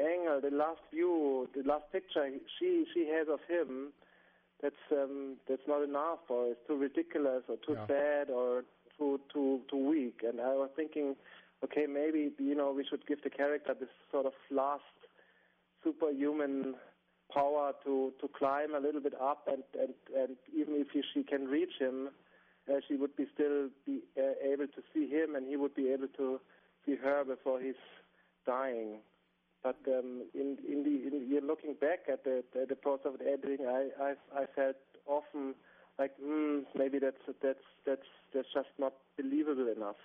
angle, 0.01 0.41
the 0.41 0.57
last 0.57 0.81
view, 0.93 1.47
the 1.55 1.63
last 1.63 1.85
picture 1.93 2.27
she 2.59 2.87
she 2.95 3.07
has 3.13 3.29
of 3.29 3.41
him, 3.49 3.93
that's 4.65 4.85
um, 4.93 5.37
that's 5.47 5.69
not 5.69 5.83
enough, 5.85 6.21
or 6.31 6.49
it's 6.53 6.67
too 6.67 6.77
ridiculous, 6.77 7.43
or 7.49 7.57
too 7.67 7.77
Yeah. 7.77 7.87
sad, 7.87 8.31
or 8.31 8.65
too 8.97 9.21
too 9.33 9.61
too 9.71 9.83
weak. 9.93 10.23
And 10.27 10.41
I 10.41 10.55
was 10.63 10.71
thinking, 10.75 11.17
okay, 11.63 11.87
maybe 11.87 12.33
you 12.39 12.55
know 12.55 12.73
we 12.73 12.85
should 12.89 13.05
give 13.07 13.21
the 13.23 13.31
character 13.31 13.75
this 13.75 13.93
sort 14.11 14.25
of 14.27 14.33
last 14.51 14.97
superhuman 15.83 16.75
power 17.33 17.75
to 17.85 18.13
to 18.21 18.29
climb 18.29 18.75
a 18.75 18.81
little 18.81 19.03
bit 19.03 19.15
up, 19.21 19.47
and 19.53 19.63
and 19.79 19.93
and 20.17 20.37
even 20.61 20.75
if 20.81 20.89
he, 20.95 21.03
she 21.13 21.23
can 21.23 21.47
reach 21.47 21.75
him, 21.79 22.09
uh, 22.71 22.81
she 22.89 22.95
would 22.97 23.15
be 23.17 23.27
still 23.35 23.69
be 23.85 24.01
uh, 24.17 24.35
able 24.53 24.67
to 24.69 24.81
see 24.95 25.07
him, 25.09 25.35
and 25.37 25.47
he 25.47 25.57
would 25.57 25.75
be 25.75 25.89
able 25.91 26.09
to 26.17 26.41
see 26.87 26.97
her 26.97 27.23
before 27.25 27.61
he's 27.61 27.83
dying. 28.47 29.01
But 29.65 29.79
um, 29.89 30.27
in 30.35 30.59
in 30.69 30.85
the 30.85 30.95
in, 31.09 31.27
you're 31.29 31.41
looking 31.41 31.75
back 31.81 32.01
at 32.13 32.23
the 32.23 32.45
at 32.61 32.69
the 32.69 32.77
process 32.77 33.15
of 33.15 33.19
the 33.19 33.27
editing, 33.33 33.67
I 33.67 33.89
I, 34.09 34.43
I 34.43 34.45
felt 34.55 34.77
often 35.07 35.55
like 35.99 36.13
mm, 36.23 36.65
maybe 36.77 36.99
that's 37.01 37.17
that's 37.43 37.67
that's 37.87 38.09
that's 38.35 38.49
just 38.55 38.69
not 38.79 38.93
believable 39.17 39.69
enough, 39.75 39.97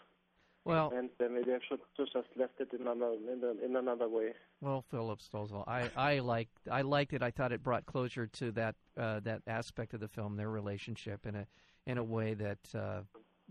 Well, 0.65 0.93
and 0.95 1.09
uh, 1.19 1.25
maybe 1.29 1.51
I 1.51 1.59
should 1.67 1.81
just 1.97 2.13
just 2.13 2.27
left 2.37 2.53
it 2.59 2.69
in 2.73 2.87
another 2.87 3.13
in, 3.13 3.43
a, 3.43 3.65
in 3.65 3.75
another 3.75 4.07
way. 4.07 4.31
well, 4.61 4.81
Philip 4.89 5.19
Stölzl, 5.19 5.63
I 5.67 5.89
I 5.95 6.19
liked 6.19 6.67
I 6.71 6.81
liked 6.83 7.13
it. 7.13 7.21
I 7.21 7.31
thought 7.31 7.51
it 7.51 7.61
brought 7.61 7.85
closure 7.85 8.27
to 8.27 8.51
that 8.53 8.75
uh, 8.97 9.19
that 9.21 9.41
aspect 9.47 9.93
of 9.93 9.99
the 9.99 10.07
film, 10.07 10.37
their 10.37 10.49
relationship, 10.49 11.25
in 11.25 11.35
a 11.35 11.47
in 11.85 11.97
a 11.97 12.03
way 12.03 12.33
that 12.35 12.59
uh, 12.75 13.01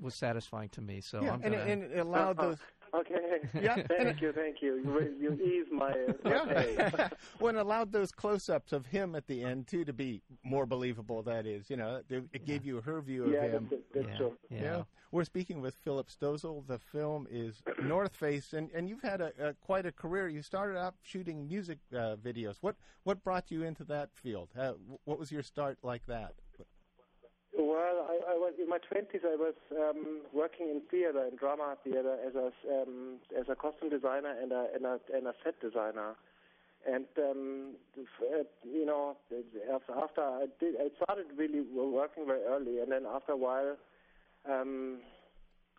was 0.00 0.14
satisfying 0.14 0.68
to 0.70 0.80
me. 0.80 1.00
So 1.00 1.20
yeah, 1.22 1.32
I'm 1.34 1.42
and, 1.42 1.52
gonna. 1.54 1.56
it, 1.64 1.68
and 1.70 1.82
it 1.82 1.98
allowed 1.98 2.38
those. 2.38 2.58
Okay. 2.94 3.14
Yeah. 3.60 3.76
Thank 3.88 4.20
you. 4.20 4.32
Thank 4.32 4.62
you. 4.62 4.76
You 4.76 4.98
re- 4.98 5.14
you 5.18 5.32
ease 5.34 5.66
my. 5.72 5.94
my 6.24 6.44
pain. 6.54 6.76
Yeah, 6.78 7.08
when 7.38 7.56
allowed 7.56 7.92
those 7.92 8.12
close-ups 8.12 8.72
of 8.72 8.86
him 8.86 9.14
at 9.14 9.26
the 9.26 9.42
end 9.42 9.66
too 9.66 9.84
to 9.84 9.92
be 9.92 10.22
more 10.44 10.66
believable. 10.66 11.22
That 11.22 11.46
is, 11.46 11.68
you 11.70 11.76
know, 11.76 12.02
it 12.08 12.24
it 12.32 12.44
gave 12.46 12.64
you 12.64 12.80
her 12.80 13.00
view 13.00 13.24
of 13.24 13.32
Yeah, 13.32 13.42
him. 13.48 13.68
that's, 13.70 13.82
that's 13.94 14.06
yeah, 14.08 14.16
true. 14.16 14.32
yeah. 14.50 14.82
We're 15.10 15.24
speaking 15.24 15.60
with 15.62 15.74
Philip 15.76 16.08
Stölzl. 16.08 16.66
The 16.66 16.78
film 16.78 17.26
is 17.30 17.62
North 17.82 18.14
Face, 18.16 18.52
and, 18.52 18.70
and 18.74 18.88
you've 18.88 19.02
had 19.02 19.20
a, 19.20 19.32
a 19.40 19.54
quite 19.54 19.86
a 19.86 19.92
career. 19.92 20.28
You 20.28 20.42
started 20.42 20.78
out 20.78 20.94
shooting 21.02 21.46
music 21.48 21.78
uh, 21.94 22.16
videos. 22.16 22.56
What 22.60 22.76
what 23.04 23.22
brought 23.24 23.50
you 23.50 23.62
into 23.62 23.84
that 23.84 24.10
field? 24.14 24.48
Uh, 24.58 24.72
what 25.04 25.18
was 25.18 25.32
your 25.32 25.42
start 25.42 25.78
like 25.82 26.04
that? 26.06 26.34
Well, 27.58 28.06
I, 28.08 28.34
I 28.34 28.36
was 28.38 28.54
in 28.62 28.68
my 28.68 28.78
twenties. 28.78 29.22
I 29.24 29.34
was 29.34 29.54
um, 29.72 30.20
working 30.32 30.68
in 30.70 30.80
theater, 30.88 31.26
in 31.26 31.36
drama 31.36 31.76
theater, 31.82 32.16
as 32.24 32.34
a 32.36 32.52
um, 32.72 33.16
as 33.36 33.46
a 33.50 33.56
costume 33.56 33.90
designer 33.90 34.32
and 34.40 34.52
a 34.52 34.66
and 34.72 34.86
a, 34.86 35.00
and 35.12 35.26
a 35.26 35.32
set 35.42 35.60
designer. 35.60 36.14
And 36.86 37.06
um, 37.18 37.74
uh, 37.98 38.44
you 38.62 38.86
know, 38.86 39.16
after 39.74 40.22
I 40.22 40.46
did, 40.60 40.76
I 40.76 40.88
started 41.02 41.26
really 41.36 41.62
working 41.74 42.26
very 42.26 42.44
early, 42.44 42.78
and 42.78 42.92
then 42.92 43.04
after 43.12 43.32
a 43.32 43.36
while, 43.36 43.76
um, 44.48 44.98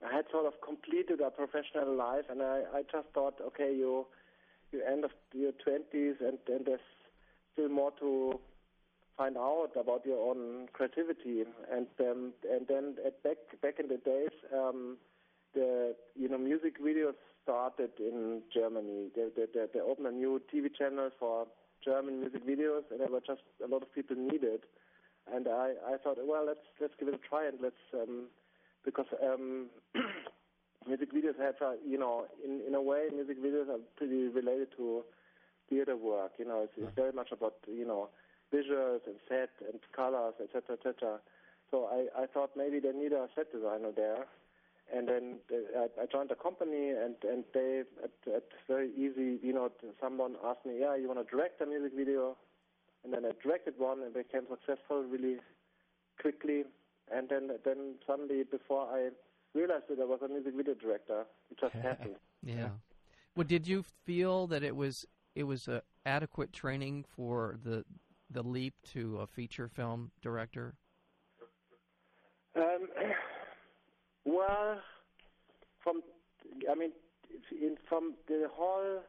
I 0.05 0.13
had 0.13 0.25
sort 0.31 0.47
of 0.47 0.59
completed 0.59 1.21
a 1.21 1.31
professional 1.31 1.95
life, 1.95 2.25
and 2.29 2.41
I, 2.41 2.63
I 2.75 2.81
just 2.91 3.07
thought, 3.13 3.35
okay, 3.41 3.73
you 3.73 4.05
you 4.73 4.83
end 4.83 5.05
of 5.05 5.11
your 5.33 5.53
twenties, 5.63 6.15
and, 6.19 6.37
and 6.53 6.65
there's 6.65 6.79
still 7.53 7.69
more 7.69 7.91
to 8.01 8.37
find 9.19 9.35
out 9.37 9.71
about 9.75 10.05
your 10.05 10.31
own 10.31 10.67
creativity. 10.71 11.43
And 11.69 11.87
um, 11.99 12.31
and 12.49 12.65
then 12.67 12.95
at 13.05 13.21
back 13.21 13.37
back 13.61 13.75
in 13.79 13.89
the 13.89 13.97
days 13.97 14.31
um, 14.55 14.97
the 15.53 15.93
you 16.15 16.29
know 16.29 16.37
music 16.37 16.81
videos 16.81 17.19
started 17.43 17.91
in 17.99 18.41
Germany. 18.53 19.09
They, 19.15 19.27
they, 19.35 19.45
they, 19.53 19.65
they 19.73 19.79
opened 19.81 20.07
a 20.07 20.11
new 20.11 20.41
TV 20.51 20.69
channel 20.75 21.09
for 21.19 21.47
German 21.83 22.21
music 22.21 22.47
videos 22.47 22.83
and 22.89 23.01
there 23.01 23.09
were 23.09 23.21
just 23.25 23.41
a 23.63 23.67
lot 23.67 23.83
of 23.83 23.93
people 23.93 24.15
needed. 24.15 24.61
And 25.31 25.47
I, 25.47 25.73
I 25.85 25.97
thought 26.01 26.17
well 26.23 26.45
let's 26.47 26.65
let's 26.79 26.93
give 26.97 27.09
it 27.09 27.15
a 27.15 27.29
try 27.29 27.45
and 27.45 27.57
let's 27.61 27.83
um, 27.93 28.27
because 28.85 29.07
um, 29.21 29.67
music 30.87 31.13
videos 31.13 31.37
have 31.37 31.55
a, 31.61 31.75
you 31.85 31.99
know 31.99 32.25
in 32.43 32.61
in 32.65 32.73
a 32.73 32.81
way 32.81 33.07
music 33.13 33.43
videos 33.43 33.67
are 33.67 33.83
pretty 33.97 34.29
related 34.29 34.69
to 34.77 35.03
theater 35.69 35.97
work. 35.97 36.31
You 36.39 36.45
know 36.45 36.61
it's, 36.63 36.73
it's 36.77 36.95
very 36.95 37.11
much 37.11 37.33
about 37.33 37.55
you 37.67 37.85
know 37.85 38.09
visuals 38.53 39.01
and 39.05 39.15
set 39.27 39.49
and 39.67 39.79
colors, 39.95 40.33
etc., 40.41 40.77
etc. 40.77 41.19
So 41.71 41.85
I, 41.85 42.23
I 42.23 42.25
thought 42.25 42.51
maybe 42.55 42.79
they 42.79 42.91
need 42.91 43.11
a 43.11 43.27
set 43.35 43.51
designer 43.51 43.91
there, 43.95 44.25
and 44.93 45.07
then 45.07 45.35
I, 45.77 46.01
I 46.01 46.05
joined 46.11 46.31
a 46.31 46.35
company, 46.35 46.89
and 46.89 47.15
and 47.23 47.43
they 47.53 47.83
at, 48.03 48.33
at 48.33 48.43
very 48.67 48.89
easy, 48.95 49.39
you 49.43 49.53
know, 49.53 49.71
someone 50.01 50.35
asked 50.43 50.65
me, 50.65 50.79
yeah, 50.79 50.95
you 50.95 51.07
want 51.07 51.19
to 51.25 51.35
direct 51.35 51.61
a 51.61 51.65
music 51.65 51.93
video, 51.95 52.35
and 53.03 53.13
then 53.13 53.25
I 53.25 53.31
directed 53.41 53.75
one 53.77 54.01
and 54.01 54.13
became 54.13 54.43
successful 54.49 55.03
really 55.03 55.37
quickly, 56.19 56.63
and 57.13 57.29
then 57.29 57.51
then 57.63 57.95
suddenly 58.07 58.43
before 58.43 58.87
I 58.87 59.09
realized 59.53 59.85
that 59.89 59.99
I 59.99 60.05
was 60.05 60.19
a 60.23 60.27
music 60.27 60.55
video 60.55 60.73
director, 60.73 61.25
it 61.51 61.59
just 61.59 61.75
happened. 61.75 62.15
Yeah. 62.43 62.69
Well, 63.35 63.47
did 63.47 63.67
you 63.67 63.83
feel 64.05 64.47
that 64.47 64.63
it 64.63 64.75
was 64.75 65.05
it 65.35 65.43
was 65.43 65.67
a 65.67 65.83
adequate 66.05 66.51
training 66.51 67.05
for 67.15 67.57
the 67.63 67.85
the 68.31 68.43
leap 68.43 68.73
to 68.93 69.17
a 69.17 69.27
feature 69.27 69.67
film 69.67 70.11
director? 70.21 70.75
Um, 72.55 72.87
well, 74.25 74.77
from 75.83 76.01
I 76.69 76.75
mean, 76.75 76.91
in, 77.51 77.77
from 77.87 78.15
the 78.27 78.47
whole 78.51 79.01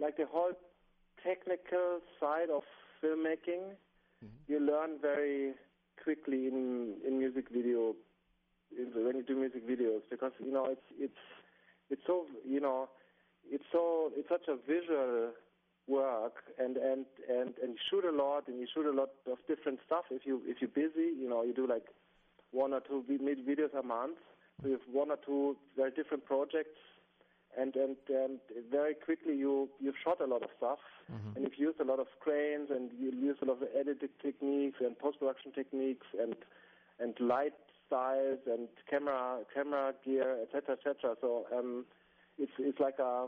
like 0.00 0.16
the 0.16 0.26
whole 0.26 0.52
technical 1.24 2.00
side 2.20 2.50
of 2.50 2.62
filmmaking, 3.02 3.76
mm-hmm. 4.24 4.26
you 4.48 4.60
learn 4.60 4.98
very 5.00 5.52
quickly 6.02 6.46
in 6.46 6.96
in 7.06 7.18
music 7.18 7.46
video 7.52 7.94
when 8.94 9.16
you 9.16 9.22
do 9.22 9.36
music 9.36 9.68
videos 9.68 10.00
because 10.10 10.32
you 10.38 10.52
know 10.52 10.66
it's 10.66 10.86
it's 10.98 11.22
it's 11.90 12.02
so 12.06 12.26
you 12.48 12.60
know 12.60 12.88
it's 13.50 13.64
so 13.70 14.10
it's 14.16 14.28
such 14.28 14.48
a 14.48 14.56
visual 14.66 15.30
work 15.88 16.34
and 16.58 16.76
and 16.76 17.06
and 17.28 17.54
and 17.62 17.74
you 17.74 17.82
shoot 17.90 18.04
a 18.04 18.12
lot 18.14 18.46
and 18.48 18.60
you 18.60 18.66
shoot 18.72 18.86
a 18.86 18.92
lot 18.92 19.10
of 19.30 19.38
different 19.48 19.80
stuff. 19.86 20.04
If 20.10 20.22
you 20.24 20.40
if 20.46 20.58
you're 20.60 20.70
busy 20.70 21.10
you 21.18 21.28
know 21.28 21.42
you 21.42 21.52
do 21.52 21.66
like 21.66 21.86
one 22.52 22.72
or 22.72 22.80
two 22.80 23.04
videos 23.08 23.78
a 23.78 23.82
month. 23.82 24.18
So 24.60 24.68
you 24.68 24.74
have 24.74 24.86
one 24.92 25.10
or 25.10 25.16
two 25.24 25.56
very 25.76 25.90
different 25.90 26.24
projects 26.24 26.78
and 27.58 27.74
and 27.76 27.96
and 28.08 28.38
very 28.70 28.94
quickly 28.94 29.36
you 29.36 29.68
you've 29.80 29.96
shot 30.02 30.20
a 30.20 30.26
lot 30.26 30.42
of 30.42 30.50
stuff. 30.56 30.78
Mm-hmm. 31.12 31.36
and 31.36 31.44
you've 31.44 31.58
used 31.58 31.80
a 31.80 31.84
lot 31.84 31.98
of 31.98 32.06
cranes 32.20 32.68
and 32.70 32.90
you 32.98 33.10
use 33.10 33.36
a 33.42 33.44
lot 33.44 33.60
of 33.60 33.68
editing 33.78 34.08
techniques 34.22 34.78
and 34.80 34.98
post 34.98 35.18
production 35.18 35.52
techniques 35.52 36.06
and 36.18 36.36
and 37.00 37.14
light 37.20 37.52
styles 37.86 38.38
and 38.46 38.68
camera 38.88 39.40
camera 39.52 39.92
gear 40.04 40.38
etc 40.42 40.76
etc 40.78 41.16
so 41.20 41.44
um 41.52 41.84
it's 42.38 42.52
it's 42.58 42.78
like 42.80 42.98
a 42.98 43.26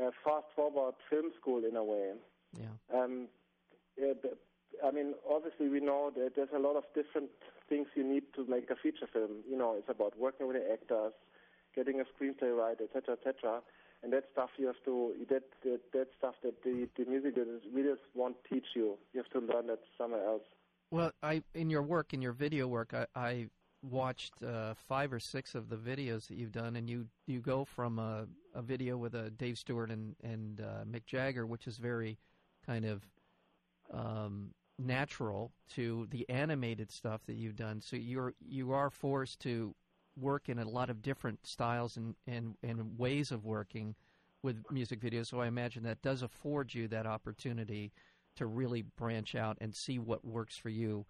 uh, 0.00 0.10
fast 0.24 0.46
forward 0.54 0.94
film 1.10 1.30
school 1.40 1.64
in 1.64 1.76
a 1.76 1.84
way. 1.84 2.12
Yeah. 2.58 2.74
Um, 2.94 3.28
I 4.84 4.90
mean, 4.90 5.14
obviously 5.28 5.68
we 5.68 5.80
know 5.80 6.10
that 6.16 6.32
there's 6.34 6.48
a 6.54 6.58
lot 6.58 6.76
of 6.76 6.84
different 6.94 7.30
things 7.68 7.86
you 7.94 8.04
need 8.04 8.24
to 8.34 8.44
make 8.46 8.70
a 8.70 8.76
feature 8.76 9.06
film. 9.12 9.44
You 9.48 9.56
know, 9.56 9.76
it's 9.78 9.88
about 9.88 10.18
working 10.18 10.48
with 10.48 10.56
the 10.56 10.72
actors, 10.72 11.12
getting 11.74 12.00
a 12.00 12.04
screenplay 12.04 12.56
right, 12.56 12.76
etc., 12.80 13.16
etc. 13.18 13.60
And 14.02 14.12
that 14.12 14.24
stuff 14.32 14.50
you 14.58 14.66
have 14.66 14.82
to 14.84 15.14
that 15.30 15.44
that, 15.62 15.80
that 15.92 16.08
stuff 16.18 16.34
that 16.42 16.62
the 16.62 16.88
the 16.96 17.08
music 17.08 17.36
videos 17.36 18.02
won't 18.14 18.36
teach 18.50 18.66
you. 18.74 18.98
You 19.12 19.22
have 19.22 19.30
to 19.30 19.46
learn 19.46 19.68
that 19.68 19.80
somewhere 19.96 20.24
else. 20.26 20.42
Well, 20.90 21.12
I 21.22 21.42
in 21.54 21.70
your 21.70 21.82
work, 21.82 22.12
in 22.12 22.20
your 22.20 22.32
video 22.32 22.66
work, 22.66 22.92
I, 22.92 23.06
I 23.14 23.46
watched 23.90 24.34
uh, 24.42 24.74
five 24.74 25.12
or 25.12 25.20
six 25.20 25.54
of 25.54 25.68
the 25.68 25.76
videos 25.76 26.26
that 26.28 26.36
you've 26.36 26.52
done, 26.52 26.76
and 26.76 26.88
you 26.88 27.06
you 27.26 27.40
go 27.40 27.64
from 27.64 27.98
a, 27.98 28.26
a 28.54 28.62
video 28.62 28.96
with 28.96 29.14
a 29.14 29.30
Dave 29.30 29.58
Stewart 29.58 29.90
and 29.90 30.16
and 30.22 30.60
uh, 30.60 30.84
Mick 30.84 31.06
Jagger, 31.06 31.46
which 31.46 31.66
is 31.66 31.78
very 31.78 32.18
kind 32.66 32.84
of 32.84 33.02
um, 33.92 34.50
natural, 34.78 35.52
to 35.74 36.06
the 36.10 36.28
animated 36.28 36.90
stuff 36.90 37.20
that 37.26 37.34
you've 37.34 37.56
done. 37.56 37.80
So 37.80 37.96
you're 37.96 38.34
you 38.40 38.72
are 38.72 38.90
forced 38.90 39.40
to 39.40 39.74
work 40.16 40.48
in 40.48 40.58
a 40.58 40.68
lot 40.68 40.90
of 40.90 41.02
different 41.02 41.46
styles 41.46 41.96
and 41.96 42.14
and, 42.26 42.56
and 42.62 42.98
ways 42.98 43.30
of 43.30 43.44
working 43.44 43.94
with 44.42 44.62
music 44.70 45.00
videos. 45.00 45.26
So 45.26 45.40
I 45.40 45.46
imagine 45.46 45.82
that 45.84 46.02
does 46.02 46.22
afford 46.22 46.74
you 46.74 46.88
that 46.88 47.06
opportunity 47.06 47.92
to 48.36 48.46
really 48.46 48.82
branch 48.82 49.34
out 49.34 49.56
and 49.60 49.74
see 49.74 49.98
what 49.98 50.24
works 50.24 50.56
for 50.56 50.68
you 50.68 51.06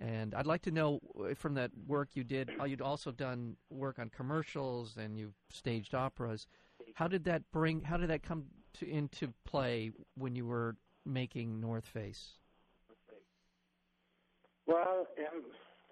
and 0.00 0.34
I'd 0.34 0.46
like 0.46 0.62
to 0.62 0.70
know 0.70 1.00
uh, 1.18 1.34
from 1.34 1.54
that 1.54 1.70
work 1.86 2.10
you 2.14 2.24
did, 2.24 2.50
you'd 2.66 2.80
also 2.80 3.12
done 3.12 3.56
work 3.68 3.98
on 3.98 4.08
commercials 4.08 4.96
and 4.96 5.18
you've 5.18 5.34
staged 5.50 5.94
operas. 5.94 6.46
How 6.94 7.06
did 7.06 7.24
that 7.24 7.42
bring? 7.52 7.82
How 7.82 7.96
did 7.96 8.08
that 8.10 8.22
come 8.22 8.44
to, 8.78 8.88
into 8.88 9.32
play 9.44 9.92
when 10.16 10.34
you 10.34 10.46
were 10.46 10.76
making 11.04 11.60
North 11.60 11.86
Face? 11.86 12.38
Well, 14.66 15.06
um, 15.18 15.42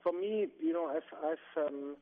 for 0.03 0.13
me, 0.13 0.47
you 0.61 0.73
know, 0.73 0.87
I've, 0.87 1.03
I've 1.25 1.67
um, 1.67 1.97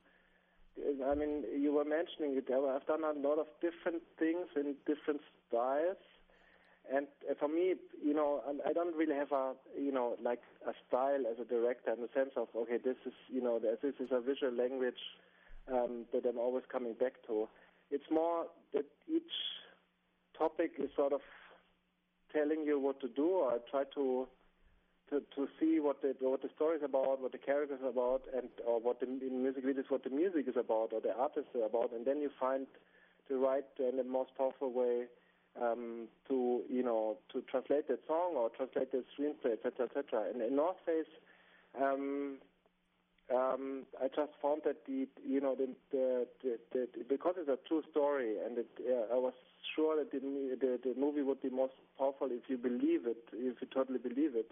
I 1.08 1.14
mean, 1.14 1.44
you 1.58 1.72
were 1.72 1.84
mentioning 1.84 2.36
it. 2.36 2.44
I've 2.50 2.86
done 2.86 3.02
a 3.02 3.18
lot 3.18 3.38
of 3.38 3.46
different 3.60 4.02
things 4.18 4.46
in 4.54 4.74
different 4.86 5.22
styles. 5.48 5.96
And 6.94 7.06
uh, 7.28 7.34
for 7.38 7.48
me, 7.48 7.74
you 8.02 8.14
know, 8.14 8.42
I 8.66 8.72
don't 8.72 8.94
really 8.96 9.14
have 9.14 9.32
a, 9.32 9.54
you 9.78 9.92
know, 9.92 10.16
like 10.22 10.40
a 10.66 10.72
style 10.86 11.24
as 11.30 11.38
a 11.40 11.44
director 11.44 11.92
in 11.92 12.00
the 12.00 12.08
sense 12.14 12.30
of, 12.36 12.48
okay, 12.56 12.78
this 12.82 12.96
is, 13.04 13.12
you 13.28 13.42
know, 13.42 13.58
this 13.58 13.94
is 13.98 14.08
a 14.12 14.20
visual 14.20 14.52
language 14.52 15.02
um, 15.72 16.04
that 16.12 16.24
I'm 16.28 16.38
always 16.38 16.64
coming 16.70 16.94
back 16.94 17.14
to. 17.26 17.48
It's 17.90 18.10
more 18.10 18.46
that 18.72 18.86
each 19.08 19.34
topic 20.38 20.72
is 20.78 20.90
sort 20.94 21.12
of 21.12 21.20
telling 22.32 22.64
you 22.64 22.78
what 22.78 23.00
to 23.00 23.08
do, 23.08 23.42
I 23.50 23.58
try 23.70 23.84
to 23.94 24.26
to 25.10 25.22
to 25.36 25.46
see 25.58 25.78
what 25.78 26.02
the 26.02 26.14
what 26.20 26.42
the 26.42 26.50
story 26.54 26.76
is 26.76 26.82
about, 26.82 27.20
what 27.20 27.32
the 27.32 27.38
characters 27.38 27.80
about, 27.86 28.22
and 28.34 28.48
or 28.66 28.80
what 28.80 29.00
the 29.00 29.06
in 29.06 29.42
music 29.42 29.64
videos 29.64 29.88
what 29.88 30.04
the 30.04 30.10
music 30.10 30.48
is 30.48 30.56
about, 30.56 30.92
or 30.92 31.00
the 31.00 31.14
artists 31.16 31.50
are 31.54 31.66
about, 31.66 31.92
and 31.92 32.04
then 32.04 32.20
you 32.20 32.30
find 32.38 32.66
the 33.28 33.36
right 33.36 33.64
and 33.78 33.98
the 33.98 34.04
most 34.04 34.30
powerful 34.36 34.72
way 34.72 35.06
um, 35.60 36.08
to 36.28 36.62
you 36.68 36.82
know 36.82 37.18
to 37.32 37.42
translate 37.42 37.88
that 37.88 38.00
song 38.06 38.34
or 38.36 38.50
translate 38.50 38.92
the 38.92 39.04
screenplay, 39.14 39.52
etc., 39.52 39.86
etc. 39.86 40.30
And 40.32 40.42
in 40.42 40.56
North 40.56 40.76
Face, 40.84 41.06
um, 41.80 42.38
um, 43.34 43.86
I 44.00 44.06
just 44.08 44.32
found 44.40 44.62
that 44.64 44.86
the 44.86 45.08
you 45.26 45.40
know 45.40 45.54
the, 45.54 45.68
the, 45.90 46.26
the, 46.42 46.58
the 46.72 46.88
because 47.08 47.34
it's 47.38 47.48
a 47.48 47.58
true 47.68 47.82
story, 47.90 48.36
and 48.44 48.58
it, 48.58 48.68
uh, 48.80 49.14
I 49.14 49.18
was 49.18 49.34
sure 49.74 49.96
that 49.96 50.12
the, 50.12 50.20
the 50.60 50.78
the 50.82 51.00
movie 51.00 51.22
would 51.22 51.42
be 51.42 51.50
most 51.50 51.74
powerful 51.98 52.28
if 52.30 52.48
you 52.48 52.56
believe 52.56 53.06
it, 53.06 53.24
if 53.32 53.56
you 53.60 53.66
totally 53.72 53.98
believe 53.98 54.36
it. 54.36 54.50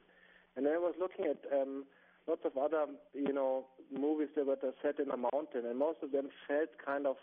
And 0.57 0.67
I 0.67 0.79
was 0.79 0.95
looking 0.99 1.27
at 1.27 1.39
um, 1.53 1.85
lots 2.27 2.43
of 2.45 2.57
other 2.57 2.87
you 3.15 3.33
know 3.33 3.67
movies 3.93 4.29
that 4.37 4.47
were 4.47 4.59
set 4.83 4.99
in 4.99 5.11
a 5.11 5.17
mountain, 5.17 5.67
and 5.67 5.79
most 5.79 5.99
of 6.03 6.11
them 6.11 6.29
felt 6.49 6.71
kind 6.85 7.07
of 7.07 7.17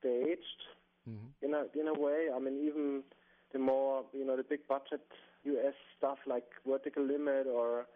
staged 0.00 0.62
mm-hmm. 1.08 1.46
in 1.46 1.54
a 1.54 1.64
in 1.78 1.88
a 1.88 1.98
way. 1.98 2.28
I 2.34 2.38
mean, 2.38 2.60
even 2.66 3.02
the 3.52 3.58
more 3.58 4.04
you 4.12 4.26
know 4.26 4.36
the 4.36 4.42
big 4.44 4.66
budget 4.68 5.00
U.S. 5.44 5.74
stuff 5.96 6.18
like 6.26 6.44
Vertical 6.66 7.04
Limit 7.04 7.46
or 7.46 7.86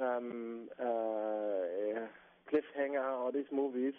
um, 0.00 0.68
uh, 0.80 2.06
Cliffhanger 2.50 3.18
or 3.18 3.32
these 3.32 3.50
movies, 3.52 3.94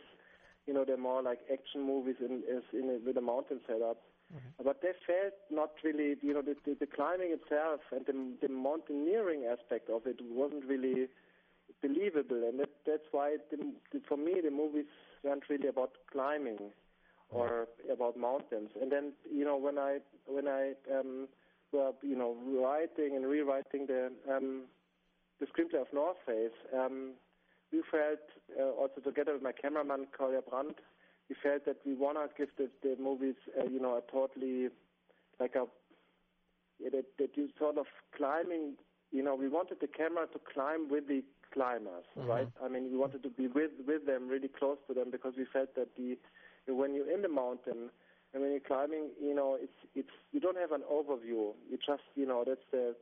you 0.65 0.73
know, 0.73 0.83
they're 0.85 0.97
more 0.97 1.21
like 1.21 1.39
action 1.51 1.85
movies 1.85 2.15
in, 2.19 2.43
in, 2.49 2.61
in 2.79 3.01
with 3.05 3.17
a 3.17 3.21
mountain 3.21 3.59
setup. 3.67 3.97
Mm-hmm. 4.33 4.63
But 4.65 4.81
they 4.81 4.91
felt 5.05 5.33
not 5.49 5.71
really, 5.83 6.15
you 6.21 6.33
know, 6.33 6.41
the, 6.41 6.55
the, 6.65 6.75
the 6.81 6.85
climbing 6.85 7.31
itself 7.31 7.79
and 7.95 8.05
the, 8.05 8.47
the 8.47 8.53
mountaineering 8.53 9.45
aspect 9.45 9.89
of 9.89 10.05
it 10.05 10.19
wasn't 10.29 10.65
really 10.65 11.07
believable, 11.81 12.43
and 12.47 12.59
that, 12.59 12.69
that's 12.85 13.07
why 13.11 13.37
the, 13.51 13.57
the, 13.93 14.01
for 14.07 14.17
me 14.17 14.41
the 14.43 14.51
movies 14.51 14.85
weren't 15.23 15.43
really 15.49 15.67
about 15.67 15.91
climbing 16.11 16.57
or 17.29 17.67
about 17.91 18.17
mountains. 18.17 18.69
And 18.81 18.91
then 18.91 19.13
you 19.31 19.45
know 19.45 19.57
when 19.57 19.77
I 19.77 19.99
when 20.27 20.47
I 20.47 20.73
um, 20.93 21.27
were 21.71 21.91
you 22.01 22.15
know 22.15 22.35
writing 22.45 23.15
and 23.15 23.25
rewriting 23.25 23.87
the 23.87 24.11
um, 24.29 24.63
the 25.39 25.45
screenplay 25.47 25.81
of 25.81 25.87
North 25.93 26.17
Face, 26.25 26.57
um, 26.75 27.13
we 27.71 27.81
felt 27.91 28.19
uh, 28.59 28.71
also 28.71 29.01
together 29.03 29.33
with 29.33 29.43
my 29.43 29.51
cameraman 29.51 30.07
Kolja 30.17 30.41
Brandt, 30.49 30.77
we 31.29 31.35
felt 31.41 31.65
that 31.65 31.77
we 31.85 31.93
wanna 31.93 32.27
give 32.37 32.49
the, 32.57 32.69
the 32.81 32.95
movies 33.01 33.35
uh, 33.59 33.65
you 33.65 33.79
know 33.79 33.97
a 33.97 34.11
totally 34.11 34.69
like 35.39 35.55
a 35.55 35.65
yeah, 36.79 36.89
that 36.91 37.05
that 37.19 37.29
you 37.35 37.49
sort 37.57 37.77
of 37.77 37.85
climbing. 38.15 38.75
You 39.11 39.23
know, 39.23 39.35
we 39.35 39.47
wanted 39.47 39.77
the 39.79 39.87
camera 39.87 40.27
to 40.33 40.39
climb 40.53 40.89
with 40.89 41.07
the 41.07 41.23
climbers, 41.53 42.03
mm-hmm. 42.17 42.27
right? 42.27 42.47
I 42.61 42.67
mean, 42.67 42.91
we 42.91 42.97
wanted 42.97 43.23
to 43.23 43.29
be 43.29 43.47
with 43.47 43.71
with 43.85 44.05
them, 44.05 44.27
really 44.27 44.49
close 44.49 44.77
to 44.87 44.93
them, 44.93 45.11
because 45.11 45.33
we 45.37 45.45
felt 45.51 45.75
that 45.75 45.95
the 45.95 46.17
when 46.67 46.93
you're 46.93 47.11
in 47.11 47.21
the 47.21 47.29
mountain 47.29 47.89
and 48.33 48.43
when 48.43 48.51
you're 48.51 48.59
climbing, 48.59 49.09
you 49.21 49.33
know, 49.33 49.57
it's 49.59 49.79
it's 49.95 50.09
you 50.31 50.39
don't 50.39 50.57
have 50.57 50.71
an 50.71 50.83
overview. 50.91 51.53
You 51.69 51.77
just, 51.85 52.03
you 52.15 52.25
know, 52.25 52.43
that's 52.45 52.65
the, 52.71 52.95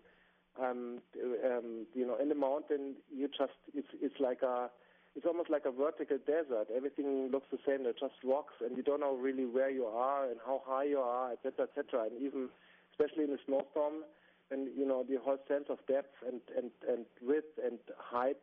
um, 0.61 1.01
um, 1.45 1.85
you 1.93 2.05
know, 2.05 2.17
in 2.21 2.29
the 2.29 2.35
mountain, 2.35 2.95
you 3.13 3.27
just 3.27 3.57
it's 3.73 3.87
it's 4.01 4.19
like 4.19 4.41
a 4.41 4.69
it's 5.15 5.25
almost 5.25 5.49
like 5.49 5.65
a 5.65 5.71
vertical 5.71 6.17
desert. 6.27 6.67
Everything 6.75 7.29
looks 7.31 7.47
the 7.51 7.57
same. 7.65 7.83
They're 7.83 7.93
just 7.93 8.15
rocks, 8.23 8.53
and 8.63 8.75
you 8.75 8.83
don't 8.83 8.99
know 8.99 9.15
really 9.15 9.45
where 9.45 9.69
you 9.69 9.85
are 9.85 10.29
and 10.29 10.37
how 10.45 10.61
high 10.65 10.83
you 10.83 10.99
are, 10.99 11.31
etc., 11.31 11.67
etc. 11.69 12.07
And 12.11 12.21
even, 12.21 12.49
especially 12.91 13.23
in 13.23 13.31
a 13.31 13.39
snowstorm, 13.45 14.03
and 14.51 14.67
you 14.77 14.85
know 14.85 15.03
the 15.07 15.17
whole 15.23 15.39
sense 15.47 15.65
of 15.69 15.79
depth 15.87 16.15
and 16.27 16.41
and 16.55 16.71
and 16.87 17.05
width 17.21 17.57
and 17.63 17.79
height 17.97 18.37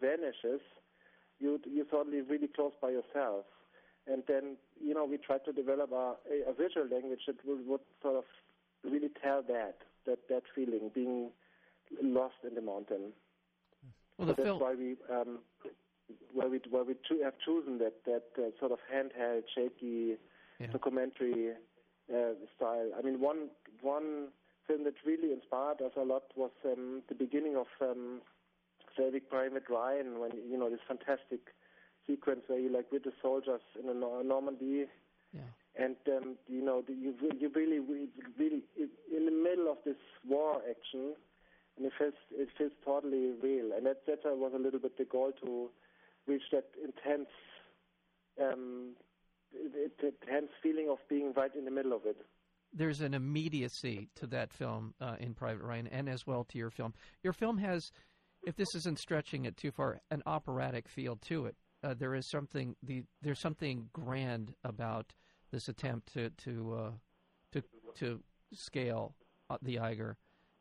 vanishes. 0.00 0.60
You 1.40 1.60
you're 1.64 1.86
suddenly 1.90 2.20
really 2.20 2.48
close 2.48 2.72
by 2.80 2.90
yourself. 2.90 3.44
And 4.06 4.22
then, 4.28 4.56
you 4.80 4.94
know, 4.94 5.04
we 5.04 5.18
tried 5.18 5.44
to 5.46 5.52
develop 5.52 5.90
a, 5.92 6.14
a, 6.48 6.52
visual 6.52 6.86
language 6.88 7.20
that 7.26 7.36
would, 7.44 7.66
would 7.66 7.80
sort 8.02 8.16
of 8.16 8.24
really 8.84 9.10
tell 9.22 9.42
that, 9.42 9.78
that, 10.06 10.18
that 10.28 10.42
feeling, 10.54 10.90
being 10.94 11.30
lost 12.02 12.36
in 12.46 12.54
the 12.54 12.60
mountain. 12.60 13.12
Well, 14.16 14.28
the 14.28 14.34
so 14.34 14.42
film, 14.44 14.58
that's 14.58 14.62
why 14.62 14.74
we, 14.74 14.96
um, 15.12 15.38
where 16.32 16.48
we 16.48 16.60
where 16.70 16.84
we 16.84 16.94
cho- 17.08 17.22
have 17.22 17.34
chosen 17.44 17.78
that 17.78 18.04
that 18.04 18.24
uh, 18.38 18.50
sort 18.58 18.72
of 18.72 18.78
handheld, 18.92 19.42
shaky 19.54 20.16
Yeah. 20.58 20.68
documentary 20.68 21.52
uh, 22.12 22.32
style. 22.54 22.90
I 22.96 23.02
mean, 23.02 23.20
one 23.20 23.50
one 23.82 24.28
film 24.66 24.84
that 24.84 24.94
really 25.04 25.32
inspired 25.32 25.80
us 25.82 25.92
a 25.96 26.04
lot 26.04 26.24
was 26.34 26.50
um, 26.64 27.02
the 27.08 27.14
beginning 27.14 27.56
of 27.56 27.66
um, 27.80 28.22
Saving 28.96 29.22
Private 29.28 29.68
Ryan, 29.68 30.18
when 30.18 30.32
you 30.48 30.58
know 30.58 30.70
this 30.70 30.80
fantastic 30.86 31.40
sequence 32.06 32.42
where 32.46 32.58
you 32.58 32.70
like 32.72 32.90
with 32.92 33.04
the 33.04 33.12
soldiers 33.22 33.60
in 33.78 34.00
Normandy, 34.00 34.86
Yeah. 35.32 35.50
and 35.76 35.96
um, 36.08 36.36
you 36.48 36.62
know 36.64 36.82
the, 36.86 36.92
you 36.94 37.14
you 37.38 37.48
really 37.54 37.78
really, 37.80 38.62
in 39.16 39.24
the 39.26 39.30
middle 39.30 39.70
of 39.70 39.78
this 39.84 39.96
war 40.26 40.62
action, 40.68 41.14
and 41.76 41.86
it 41.86 41.92
feels 41.98 42.14
it 42.32 42.48
feels 42.56 42.72
totally 42.84 43.32
real, 43.42 43.72
and 43.76 43.86
that 43.86 44.06
that 44.06 44.20
was 44.24 44.52
a 44.54 44.58
little 44.58 44.80
bit 44.80 44.96
the 44.98 45.04
goal 45.04 45.32
to 45.44 45.70
reach 46.26 46.42
that 46.52 46.66
intense. 46.82 47.28
Um, 48.40 48.94
intense 50.02 50.50
feeling 50.62 50.88
of 50.90 50.98
being 51.08 51.32
right 51.34 51.54
in 51.56 51.64
the 51.64 51.70
middle 51.70 51.92
of 51.94 52.04
it. 52.04 52.16
there's 52.74 53.00
an 53.00 53.14
immediacy 53.14 54.08
to 54.16 54.26
that 54.26 54.52
film 54.52 54.92
uh, 55.00 55.16
in 55.18 55.32
Private 55.34 55.62
Ryan, 55.62 55.86
and 55.86 56.08
as 56.08 56.26
well 56.26 56.44
to 56.44 56.58
your 56.58 56.68
film. 56.70 56.92
Your 57.22 57.32
film 57.32 57.56
has, 57.58 57.90
if 58.46 58.56
this 58.56 58.74
isn't 58.74 58.98
stretching 58.98 59.46
it 59.46 59.56
too 59.56 59.70
far, 59.70 60.00
an 60.10 60.22
operatic 60.26 60.88
feel 60.88 61.16
to 61.28 61.46
it. 61.46 61.56
Uh, 61.82 61.94
there 61.94 62.14
is 62.14 62.26
something 62.26 62.74
the 62.82 63.02
there's 63.22 63.38
something 63.38 63.88
grand 63.92 64.54
about 64.64 65.12
this 65.52 65.68
attempt 65.68 66.12
to 66.14 66.30
to 66.30 66.74
uh, 66.74 66.90
to 67.52 67.62
to 67.96 68.20
scale 68.52 69.14
uh, 69.50 69.58
the 69.62 69.78
Eiger, 69.78 70.16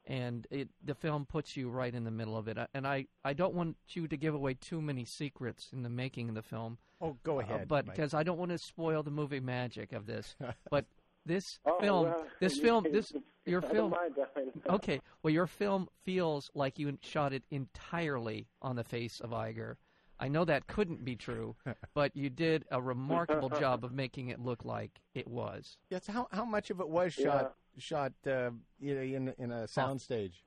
and 0.05 0.45
it 0.51 0.69
the 0.83 0.93
film 0.95 1.25
puts 1.25 1.55
you 1.57 1.69
right 1.69 1.93
in 1.93 2.03
the 2.03 2.11
middle 2.11 2.37
of 2.37 2.47
it. 2.47 2.57
Uh, 2.57 2.67
And 2.73 2.85
I 2.87 3.07
I 3.23 3.33
don't 3.33 3.53
want 3.53 3.77
you 3.89 4.07
to 4.07 4.17
give 4.17 4.33
away 4.35 4.53
too 4.55 4.81
many 4.81 5.05
secrets 5.05 5.69
in 5.73 5.83
the 5.83 5.89
making 5.89 6.29
of 6.29 6.35
the 6.35 6.43
film. 6.43 6.77
Oh, 7.01 7.17
go 7.23 7.37
Uh, 7.37 7.43
ahead. 7.43 7.67
but 7.67 7.85
because 7.85 8.13
I 8.13 8.23
don't 8.23 8.37
want 8.37 8.51
to 8.51 8.57
spoil 8.57 9.03
the 9.03 9.11
movie 9.11 9.39
magic 9.39 9.93
of 9.93 10.05
this. 10.05 10.35
but 10.69 10.85
this 11.25 11.59
Oh, 11.65 11.79
film, 11.79 12.03
well, 12.05 12.25
this 12.39 12.57
you- 12.57 12.61
film, 12.63 12.85
this 12.91 13.11
your 13.45 13.61
film. 13.61 13.91
Don't 13.91 14.15
mind, 14.15 14.15
I 14.35 14.39
mean, 14.39 14.51
Okay, 14.69 15.01
well, 15.23 15.33
your 15.33 15.47
film 15.47 15.87
feels 16.03 16.49
like 16.53 16.77
you 16.79 16.97
shot 17.01 17.33
it 17.33 17.43
entirely 17.51 18.47
on 18.61 18.75
the 18.75 18.83
face 18.83 19.19
of 19.21 19.33
Eiger. 19.33 19.77
I 20.19 20.27
know 20.27 20.45
that 20.45 20.67
couldn't 20.67 21.03
be 21.03 21.15
true, 21.15 21.55
but 21.93 22.15
you 22.15 22.29
did 22.29 22.65
a 22.71 22.81
remarkable 22.81 23.49
job 23.59 23.83
of 23.83 23.91
making 23.93 24.29
it 24.29 24.39
look 24.39 24.63
like 24.63 24.91
it 25.13 25.27
was. 25.27 25.77
yes, 25.89 26.07
how 26.07 26.27
how 26.31 26.45
much 26.45 26.69
of 26.69 26.79
it 26.79 26.87
was 26.87 27.13
shot 27.13 27.55
shot 27.77 28.13
uh, 28.25 28.51
you 28.79 28.95
know, 28.95 29.01
in 29.01 29.33
in 29.37 29.51
a 29.51 29.67
sound 29.67 30.01
stage? 30.01 30.43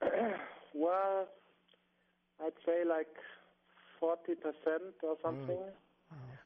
well, 0.74 1.28
I'd 2.40 2.52
say 2.64 2.84
like 2.84 3.14
forty 3.98 4.34
percent 4.34 4.94
or 5.02 5.16
something. 5.22 5.58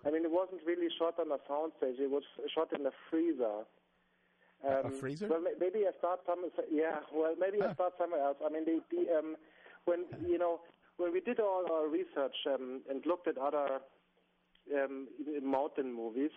I 0.06 0.10
mean, 0.10 0.24
it 0.24 0.30
wasn't 0.30 0.60
really 0.64 0.86
shot 0.96 1.18
on 1.18 1.32
a 1.32 1.38
soundstage. 1.50 1.98
It 1.98 2.08
was 2.10 2.22
shot 2.54 2.72
in 2.78 2.86
a 2.86 2.92
freezer. 3.10 3.66
A- 4.64 4.86
a 4.86 4.90
freezer? 4.90 5.26
Well, 5.28 5.42
maybe 5.58 5.80
I 5.86 5.90
start 5.98 6.20
somewhere. 6.24 6.50
Yeah. 6.70 7.00
Well, 7.12 7.34
maybe 7.38 7.60
I 7.60 7.74
start 7.74 7.94
somewhere 7.98 8.22
else. 8.22 8.36
I 8.44 8.48
mean, 8.48 8.64
the, 8.64 8.80
the 8.90 9.18
um, 9.18 9.36
when 9.84 10.04
you 10.24 10.38
know 10.38 10.60
when 10.96 11.12
we 11.12 11.20
did 11.20 11.40
all 11.40 11.64
our 11.70 11.88
research 11.88 12.36
um, 12.46 12.82
and 12.88 13.04
looked 13.06 13.28
at 13.28 13.38
other 13.38 13.80
um, 14.74 15.08
mountain 15.42 15.92
movies, 15.92 16.30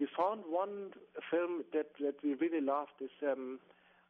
we 0.00 0.06
found 0.16 0.42
one 0.48 0.90
film 1.30 1.64
that 1.72 1.88
that 2.00 2.14
we 2.22 2.34
really 2.34 2.60
loved. 2.60 2.92
Is 3.00 3.10
um, 3.22 3.58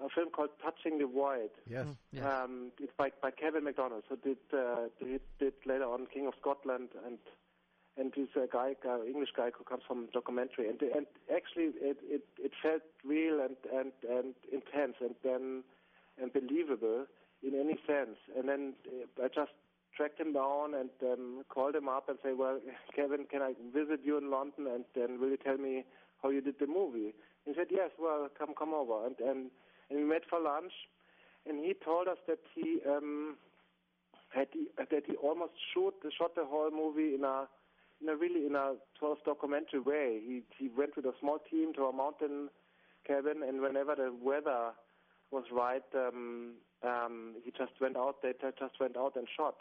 a 0.01 0.09
film 0.09 0.31
called 0.31 0.51
Touching 0.63 0.99
the 0.99 1.07
Void. 1.07 1.51
Yes. 1.69 1.87
Yes. 2.13 2.25
Um, 2.25 2.71
it's 2.81 2.93
by 2.97 3.11
by 3.21 3.31
Kevin 3.31 3.65
Macdonald, 3.65 4.05
who 4.09 4.17
did 4.17 4.39
uh, 4.53 4.89
did, 5.03 5.21
did 5.39 5.55
later 5.67 5.85
on 5.85 6.07
King 6.13 6.27
of 6.27 6.35
Scotland 6.41 6.91
and 7.07 7.19
and 7.99 8.13
he's 8.15 8.29
a 8.37 8.47
guy, 8.47 8.77
uh, 8.89 9.03
English 9.03 9.31
guy 9.37 9.51
who 9.57 9.65
comes 9.65 9.83
from 9.87 10.09
documentary, 10.13 10.69
and 10.69 10.81
and 10.83 11.07
actually 11.35 11.71
it 11.81 11.99
it, 12.03 12.23
it 12.39 12.53
felt 12.63 12.83
real 13.05 13.41
and 13.41 13.57
and 13.75 13.93
and 14.09 14.35
intense 14.53 14.97
and 15.01 15.17
then 15.25 15.65
and 16.21 16.33
believable 16.33 17.07
in 17.43 17.55
any 17.55 17.79
sense. 17.87 18.19
And 18.37 18.49
then 18.49 18.75
uh, 18.87 19.25
I 19.25 19.29
just 19.29 19.53
tracked 19.99 20.21
him 20.21 20.33
down 20.33 20.75
and 20.75 20.91
um, 21.03 21.43
called 21.49 21.75
him 21.75 21.89
up 21.89 22.09
and 22.09 22.19
say, 22.23 22.33
well, 22.33 22.61
Kevin, 22.97 23.27
can 23.31 23.43
I 23.43 23.53
visit 23.75 24.01
you 24.05 24.17
in 24.17 24.31
London 24.31 24.67
and 24.73 24.85
then 24.95 25.21
will 25.21 25.31
you 25.31 25.37
tell 25.37 25.59
me 25.59 25.85
how 26.23 26.31
you 26.31 26.41
did 26.41 26.55
the 26.61 26.69
movie? 26.69 27.13
He 27.45 27.53
said, 27.55 27.67
yes, 27.71 27.91
well, 27.99 28.29
come 28.39 28.55
come 28.57 28.73
over 28.73 29.07
and 29.07 29.17
and 29.19 29.51
and 29.91 29.99
we 29.99 30.05
met 30.05 30.23
for 30.29 30.39
lunch, 30.39 30.73
and 31.49 31.65
he 31.65 31.73
told 31.83 32.09
us 32.09 32.19
that 32.27 32.39
he 32.55 32.79
um, 32.87 33.37
had 34.29 34.49
he, 34.53 34.69
that 34.79 35.03
he 35.07 35.17
almost 35.17 35.53
shoot 35.73 35.95
shot 36.17 36.35
the 36.35 36.45
whole 36.45 36.71
movie 36.71 37.15
in 37.15 37.25
a 37.25 37.49
in 38.03 38.09
a 38.09 38.17
really 38.17 38.47
in 38.47 38.55
a 38.55 38.75
sort 39.01 39.19
of 39.19 39.25
documentary 39.25 39.81
way. 39.81 40.21
He 40.25 40.43
he 40.59 40.69
went 40.77 40.95
with 40.97 41.07
a 41.07 41.15
small 41.21 41.39
team 41.51 41.73
to 41.75 41.85
a 41.85 41.93
mountain 41.93 42.51
cabin, 43.07 43.43
and 43.47 43.63
whenever 43.63 43.95
the 43.95 44.13
weather 44.23 44.73
was 45.31 45.45
right, 45.53 45.83
um, 45.95 46.53
um, 46.85 47.37
he 47.45 47.51
just 47.51 47.73
went 47.81 47.97
out. 47.97 48.17
They 48.23 48.33
just 48.43 48.79
went 48.79 48.97
out 48.97 49.17
and 49.17 49.27
shot. 49.35 49.57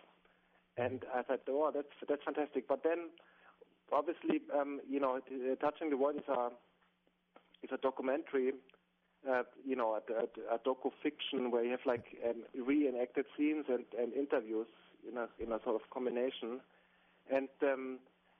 And 0.78 1.04
I 1.14 1.24
thought, 1.24 1.42
oh, 1.50 1.72
that's 1.74 1.88
that's 2.08 2.24
fantastic. 2.24 2.68
But 2.68 2.84
then, 2.84 3.10
obviously, 3.92 4.42
um, 4.56 4.80
you 4.90 5.00
know, 5.00 5.20
touching 5.60 5.90
the 5.90 5.96
void 5.96 6.18
is 6.18 6.28
a 6.30 6.50
is 7.64 7.72
a 7.74 7.78
documentary. 7.78 8.54
Uh, 9.28 9.42
you 9.66 9.76
know, 9.76 9.98
a, 9.98 10.14
a, 10.14 10.56
a 10.56 10.60
docu 10.60 10.92
fiction 11.02 11.50
where 11.50 11.64
you 11.64 11.72
have 11.72 11.86
like 11.86 12.06
um, 12.24 12.44
reenacted 12.66 13.26
scenes 13.36 13.66
and, 13.68 13.84
and 14.00 14.14
interviews 14.14 14.68
in 15.10 15.18
a 15.18 15.28
in 15.44 15.52
a 15.52 15.60
sort 15.64 15.76
of 15.76 15.82
combination, 15.92 16.62
and 17.34 17.50
um, 17.64 17.98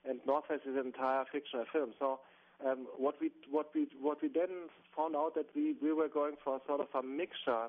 and 0.08 0.20
Northwest 0.26 0.62
is 0.64 0.76
an 0.76 0.86
entire 0.86 1.24
fictional 1.30 1.66
film. 1.72 1.90
So 1.98 2.20
um, 2.64 2.86
what 2.96 3.16
we 3.20 3.30
what 3.50 3.66
we 3.74 3.88
what 4.00 4.22
we 4.22 4.28
then 4.28 4.70
found 4.96 5.16
out 5.16 5.34
that 5.34 5.46
we 5.54 5.74
we 5.82 5.92
were 5.92 6.08
going 6.08 6.36
for 6.42 6.56
a 6.56 6.60
sort 6.66 6.80
of 6.80 6.86
a 6.94 7.02
mixture 7.04 7.68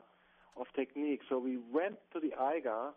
of 0.55 0.67
techniques. 0.75 1.25
So 1.27 1.39
we 1.39 1.58
went 1.58 1.97
to 2.13 2.19
the 2.19 2.34
Eiger 2.39 2.91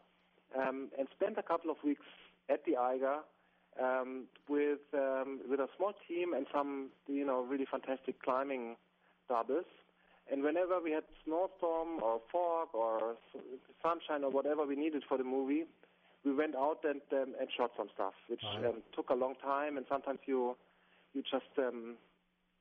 um, 0.58 0.88
and 0.98 1.08
spent 1.14 1.38
a 1.38 1.42
couple 1.42 1.70
of 1.70 1.76
weeks 1.84 2.04
at 2.48 2.64
the 2.64 2.76
Eiger 2.76 3.18
um, 3.80 4.24
with 4.48 4.80
um, 4.94 5.40
with 5.48 5.60
a 5.60 5.68
small 5.76 5.92
team 6.08 6.34
and 6.34 6.46
some 6.52 6.90
you 7.06 7.24
know 7.24 7.42
really 7.42 7.66
fantastic 7.70 8.20
climbing 8.22 8.76
doubles. 9.28 9.64
And 10.30 10.42
whenever 10.44 10.80
we 10.80 10.92
had 10.92 11.02
snowstorm 11.24 12.00
or 12.02 12.20
fog 12.30 12.68
or 12.74 13.16
sunshine 13.82 14.22
or 14.24 14.30
whatever 14.30 14.64
we 14.64 14.76
needed 14.76 15.02
for 15.08 15.18
the 15.18 15.24
movie, 15.24 15.64
we 16.24 16.32
went 16.34 16.54
out 16.54 16.78
and 16.84 17.00
um, 17.12 17.34
and 17.40 17.48
shot 17.56 17.72
some 17.76 17.88
stuff, 17.94 18.14
which 18.28 18.42
Wow. 18.44 18.70
um, 18.70 18.82
took 18.94 19.10
a 19.10 19.14
long 19.14 19.34
time. 19.42 19.76
And 19.76 19.86
sometimes 19.88 20.20
you 20.26 20.56
you 21.14 21.22
just 21.22 21.50
um, 21.58 21.96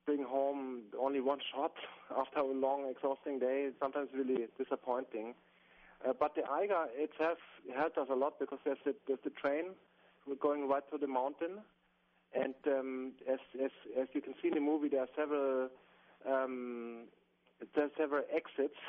bring 0.06 0.24
home 0.24 0.84
only 1.00 1.22
one 1.22 1.40
shot 1.54 1.74
after 2.18 2.40
a 2.40 2.46
long, 2.46 2.90
exhausting 2.90 3.40
day. 3.40 3.66
It's 3.68 3.80
sometimes 3.80 4.10
really 4.16 4.48
disappointing. 4.58 5.36
Uh, 6.08 6.14
but 6.20 6.36
the 6.36 6.42
Eiger 6.50 6.86
itself 6.96 7.38
helped 7.76 7.98
us 7.98 8.08
a 8.12 8.16
lot 8.16 8.40
because 8.40 8.60
there's 8.66 8.80
the, 8.86 8.96
there's 9.08 9.20
the 9.24 9.30
train 9.30 9.76
we're 10.28 10.36
going 10.36 10.68
right 10.68 10.84
to 10.92 10.98
the 10.98 11.08
mountain, 11.08 11.60
and 12.34 12.54
um, 12.68 13.14
as 13.32 13.40
as 13.64 13.72
as 14.00 14.08
you 14.14 14.22
can 14.22 14.34
see 14.42 14.48
in 14.50 14.54
the 14.54 14.62
movie, 14.62 14.88
there 14.88 15.02
are 15.02 15.14
several 15.16 15.70
um, 16.28 17.06
there 17.76 17.86
are 17.86 17.96
several 17.98 18.24
exits. 18.34 18.78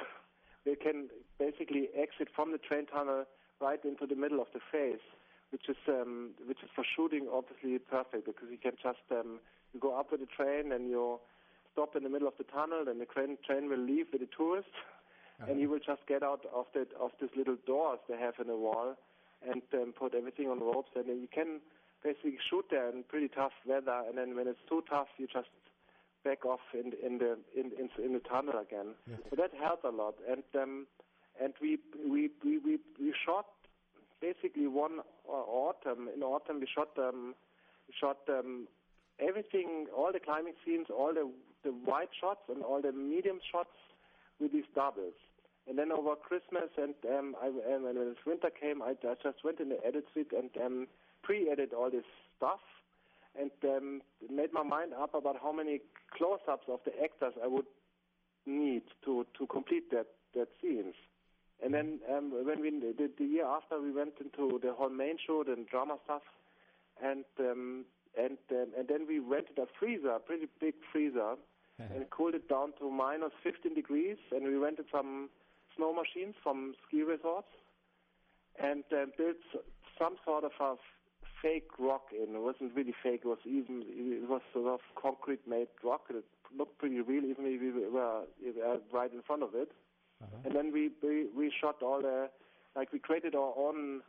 They 0.64 0.76
can 0.76 1.08
basically 1.40 1.88
exit 1.92 2.28
from 2.36 2.52
the 2.52 2.58
train 2.58 2.86
tunnel 2.86 3.24
right 3.60 3.84
into 3.84 4.06
the 4.06 4.14
middle 4.14 4.40
of 4.40 4.46
the 4.54 4.60
face, 4.70 5.02
which 5.50 5.68
is 5.68 5.76
um, 5.88 6.30
which 6.46 6.62
is 6.62 6.70
for 6.72 6.84
shooting 6.84 7.26
obviously 7.32 7.76
perfect 7.80 8.26
because 8.26 8.46
you 8.48 8.58
can 8.58 8.78
just 8.80 9.02
um, 9.10 9.40
you 9.74 9.80
go 9.80 9.98
up 9.98 10.12
with 10.12 10.20
the 10.20 10.26
train 10.26 10.70
and 10.70 10.88
you 10.88 11.18
stop 11.72 11.96
in 11.96 12.04
the 12.04 12.08
middle 12.08 12.28
of 12.28 12.34
the 12.38 12.44
tunnel, 12.44 12.84
and 12.86 13.00
the 13.00 13.06
train 13.06 13.36
train 13.44 13.68
will 13.68 13.84
leave 13.84 14.06
with 14.12 14.20
the 14.20 14.28
tourists, 14.36 14.70
and 15.48 15.60
you 15.60 15.68
will 15.68 15.80
just 15.80 16.06
get 16.06 16.22
out 16.22 16.44
of 16.54 16.66
the 16.74 16.86
of 17.00 17.10
these 17.20 17.30
little 17.36 17.56
doors 17.66 17.98
they 18.08 18.16
have 18.16 18.34
in 18.40 18.46
the 18.48 18.56
wall, 18.56 18.96
and 19.48 19.62
um, 19.74 19.92
put 19.98 20.14
everything 20.14 20.48
on 20.48 20.60
ropes, 20.60 20.90
and 20.94 21.08
then 21.08 21.20
you 21.20 21.28
can 21.32 21.60
basically 22.02 22.36
shoot 22.50 22.64
there 22.70 22.88
in 22.90 23.04
pretty 23.04 23.28
tough 23.28 23.52
weather, 23.66 24.02
and 24.08 24.18
then 24.18 24.34
when 24.36 24.48
it's 24.48 24.62
too 24.68 24.82
tough, 24.88 25.08
you 25.18 25.26
just 25.32 25.48
back 26.24 26.44
off 26.44 26.60
in 26.74 26.92
in 27.04 27.18
the 27.18 27.38
in 27.56 27.72
in, 27.78 27.88
in 28.04 28.12
the 28.12 28.20
tunnel 28.20 28.58
again. 28.58 28.94
So 29.30 29.36
that 29.36 29.50
helped 29.60 29.84
a 29.84 29.90
lot, 29.90 30.14
and 30.28 30.42
um, 30.60 30.86
and 31.42 31.52
we 31.60 31.78
we 32.08 32.30
we 32.44 32.58
we, 32.58 32.78
we 33.00 33.14
shot 33.24 33.46
basically 34.20 34.66
one 34.66 35.00
uh, 35.28 35.32
autumn. 35.32 36.08
In 36.14 36.22
autumn, 36.22 36.60
we 36.60 36.66
shot 36.72 36.90
um, 36.98 37.34
we 37.88 37.94
shot 37.98 38.18
um, 38.28 38.68
everything, 39.18 39.86
all 39.96 40.12
the 40.12 40.20
climbing 40.20 40.54
scenes, 40.64 40.86
all 40.90 41.12
the 41.12 41.28
the 41.64 41.72
wide 41.86 42.08
shots 42.20 42.40
and 42.48 42.62
all 42.62 42.80
the 42.82 42.92
medium 42.92 43.38
shots 43.50 43.76
with 44.40 44.52
these 44.52 44.64
doubles. 44.74 45.14
And 45.68 45.78
then 45.78 45.92
over 45.92 46.16
Christmas 46.16 46.70
and 46.76 46.94
um, 47.08 47.36
I, 47.40 47.46
um, 47.46 47.84
when 47.84 48.16
winter 48.26 48.50
came, 48.50 48.82
I, 48.82 48.94
I 49.06 49.14
just 49.22 49.44
went 49.44 49.60
in 49.60 49.68
the 49.68 49.78
edit 49.86 50.04
suite 50.12 50.32
and 50.36 50.50
um, 50.64 50.86
pre-edited 51.22 51.72
all 51.72 51.90
this 51.90 52.04
stuff 52.36 52.60
and 53.38 53.50
um, 53.64 54.02
made 54.30 54.52
my 54.52 54.62
mind 54.62 54.92
up 54.92 55.14
about 55.14 55.36
how 55.40 55.52
many 55.52 55.80
close-ups 56.16 56.66
of 56.68 56.80
the 56.84 56.92
actors 57.02 57.32
I 57.42 57.46
would 57.46 57.66
need 58.44 58.82
to, 59.04 59.24
to 59.38 59.46
complete 59.46 59.90
that, 59.92 60.06
that 60.34 60.48
scenes. 60.60 60.94
And 61.64 61.72
then 61.72 62.00
um, 62.10 62.32
when 62.44 62.60
we 62.60 62.70
the, 62.70 63.08
the 63.16 63.24
year 63.24 63.46
after, 63.46 63.80
we 63.80 63.92
went 63.92 64.14
into 64.20 64.58
the 64.60 64.72
whole 64.72 64.90
main 64.90 65.16
show 65.24 65.44
and 65.46 65.66
drama 65.68 65.96
stuff, 66.04 66.22
and 67.00 67.24
um, 67.38 67.84
and 68.18 68.36
um, 68.50 68.66
and 68.76 68.88
then 68.88 69.06
we 69.06 69.20
rented 69.20 69.58
a 69.58 69.66
freezer, 69.78 70.10
a 70.10 70.18
pretty 70.18 70.48
big 70.60 70.74
freezer, 70.90 71.34
and 71.78 72.10
cooled 72.10 72.34
it 72.34 72.48
down 72.48 72.72
to 72.80 72.90
minus 72.90 73.30
15 73.44 73.74
degrees, 73.74 74.16
and 74.32 74.44
we 74.44 74.56
rented 74.56 74.86
some 74.90 75.28
snow 75.76 75.92
machines 75.92 76.34
from 76.42 76.74
ski 76.86 77.02
resorts, 77.02 77.48
and 78.62 78.84
uh, 78.92 79.06
built 79.16 79.36
some 79.98 80.16
sort 80.24 80.44
of 80.44 80.52
a 80.60 80.74
fake 81.40 81.70
rock 81.78 82.06
in. 82.12 82.34
It 82.34 82.40
wasn't 82.40 82.74
really 82.74 82.94
fake. 83.02 83.22
It 83.24 83.28
was 83.28 83.38
even 83.44 83.82
it 83.86 84.28
was 84.28 84.40
sort 84.52 84.68
of 84.68 84.80
concrete 85.00 85.40
made 85.46 85.68
rock. 85.82 86.02
It 86.10 86.24
looked 86.56 86.78
pretty 86.78 87.00
real, 87.00 87.24
even 87.24 87.44
if 87.46 87.60
we 87.60 87.70
were, 87.90 88.22
right 88.92 89.12
in 89.12 89.22
front 89.22 89.42
of 89.42 89.54
it. 89.54 89.72
Uh-huh. 90.22 90.36
And 90.44 90.54
then 90.54 90.72
we, 90.72 90.90
we 91.02 91.26
we 91.36 91.52
shot 91.60 91.82
all 91.82 92.00
the 92.00 92.28
like 92.76 92.92
we 92.92 92.98
created 92.98 93.34
our 93.34 93.52
own 93.56 94.02